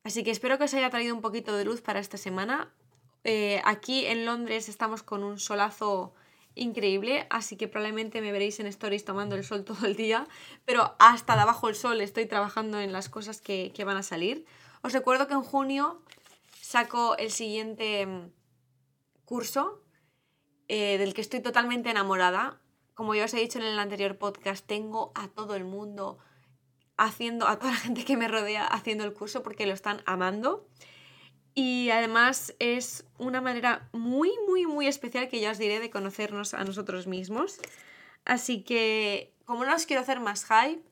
Así 0.04 0.24
que 0.24 0.32
espero 0.32 0.58
que 0.58 0.64
os 0.64 0.74
haya 0.74 0.90
traído 0.90 1.14
un 1.14 1.20
poquito 1.20 1.56
de 1.56 1.64
luz 1.64 1.80
para 1.80 2.00
esta 2.00 2.16
semana. 2.16 2.72
Eh, 3.24 3.62
aquí 3.64 4.06
en 4.06 4.26
Londres 4.26 4.68
estamos 4.68 5.02
con 5.02 5.22
un 5.22 5.38
solazo 5.38 6.14
increíble, 6.54 7.26
así 7.30 7.56
que 7.56 7.68
probablemente 7.68 8.20
me 8.20 8.32
veréis 8.32 8.60
en 8.60 8.66
stories 8.66 9.04
tomando 9.04 9.36
el 9.36 9.44
sol 9.44 9.64
todo 9.66 9.86
el 9.86 9.96
día, 9.96 10.26
pero 10.64 10.94
hasta 10.98 11.34
de 11.34 11.42
abajo 11.42 11.68
el 11.68 11.74
sol 11.74 12.00
estoy 12.00 12.26
trabajando 12.26 12.80
en 12.80 12.92
las 12.92 13.08
cosas 13.08 13.40
que, 13.40 13.72
van 13.84 13.96
a 13.96 14.02
salir. 14.02 14.44
Os 14.82 14.92
recuerdo 14.92 15.26
que 15.26 15.34
en 15.34 15.42
junio 15.42 16.02
saco 16.60 17.16
el 17.16 17.30
siguiente 17.30 18.06
mm, 18.06 18.30
curso 19.24 19.82
eh, 20.68 20.98
del 20.98 21.14
que 21.14 21.20
estoy 21.20 21.40
totalmente 21.40 21.90
enamorada. 21.90 22.60
Como 22.94 23.14
ya 23.14 23.24
os 23.24 23.34
he 23.34 23.38
dicho 23.38 23.58
en 23.58 23.64
el 23.64 23.78
anterior 23.78 24.18
podcast, 24.18 24.66
tengo 24.66 25.12
a 25.14 25.28
todo 25.28 25.56
el 25.56 25.64
mundo 25.64 26.18
haciendo, 26.96 27.48
a 27.48 27.58
toda 27.58 27.72
la 27.72 27.78
gente 27.78 28.04
que 28.04 28.16
me 28.16 28.28
rodea 28.28 28.66
haciendo 28.66 29.04
el 29.04 29.12
curso 29.12 29.42
porque 29.42 29.66
lo 29.66 29.72
están 29.72 30.02
amando. 30.06 30.68
Y 31.54 31.90
además 31.90 32.54
es 32.58 33.04
una 33.18 33.40
manera 33.40 33.88
muy, 33.92 34.32
muy, 34.48 34.66
muy 34.66 34.86
especial 34.86 35.28
que 35.28 35.40
ya 35.40 35.50
os 35.50 35.58
diré 35.58 35.80
de 35.80 35.90
conocernos 35.90 36.54
a 36.54 36.64
nosotros 36.64 37.06
mismos. 37.06 37.58
Así 38.24 38.62
que, 38.62 39.34
como 39.44 39.64
no 39.64 39.74
os 39.74 39.84
quiero 39.84 40.02
hacer 40.02 40.20
más 40.20 40.46
hype, 40.46 40.82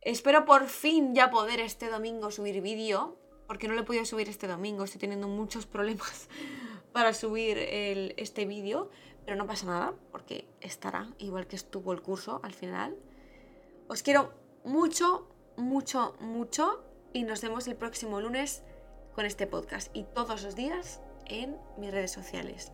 espero 0.00 0.44
por 0.44 0.66
fin 0.66 1.14
ya 1.14 1.30
poder 1.30 1.60
este 1.60 1.88
domingo 1.88 2.30
subir 2.30 2.60
vídeo, 2.62 3.18
porque 3.46 3.68
no 3.68 3.74
lo 3.74 3.82
he 3.82 3.84
podido 3.84 4.04
subir 4.04 4.28
este 4.28 4.48
domingo, 4.48 4.84
estoy 4.84 5.00
teniendo 5.00 5.28
muchos 5.28 5.66
problemas 5.66 6.28
para 6.92 7.12
subir 7.12 7.58
este 7.58 8.46
vídeo, 8.46 8.90
pero 9.24 9.36
no 9.36 9.46
pasa 9.46 9.66
nada, 9.66 9.94
porque 10.10 10.48
estará, 10.60 11.08
igual 11.18 11.46
que 11.46 11.56
estuvo 11.56 11.92
el 11.92 12.02
curso 12.02 12.40
al 12.42 12.54
final. 12.54 12.96
Os 13.86 14.02
quiero 14.02 14.32
mucho, 14.64 15.28
mucho, 15.56 16.16
mucho 16.20 16.84
y 17.12 17.22
nos 17.22 17.40
vemos 17.40 17.68
el 17.68 17.76
próximo 17.76 18.20
lunes 18.20 18.62
con 19.14 19.26
este 19.26 19.46
podcast 19.46 19.94
y 19.94 20.04
todos 20.04 20.42
los 20.42 20.56
días 20.56 21.00
en 21.26 21.56
mis 21.78 21.90
redes 21.90 22.12
sociales. 22.12 22.72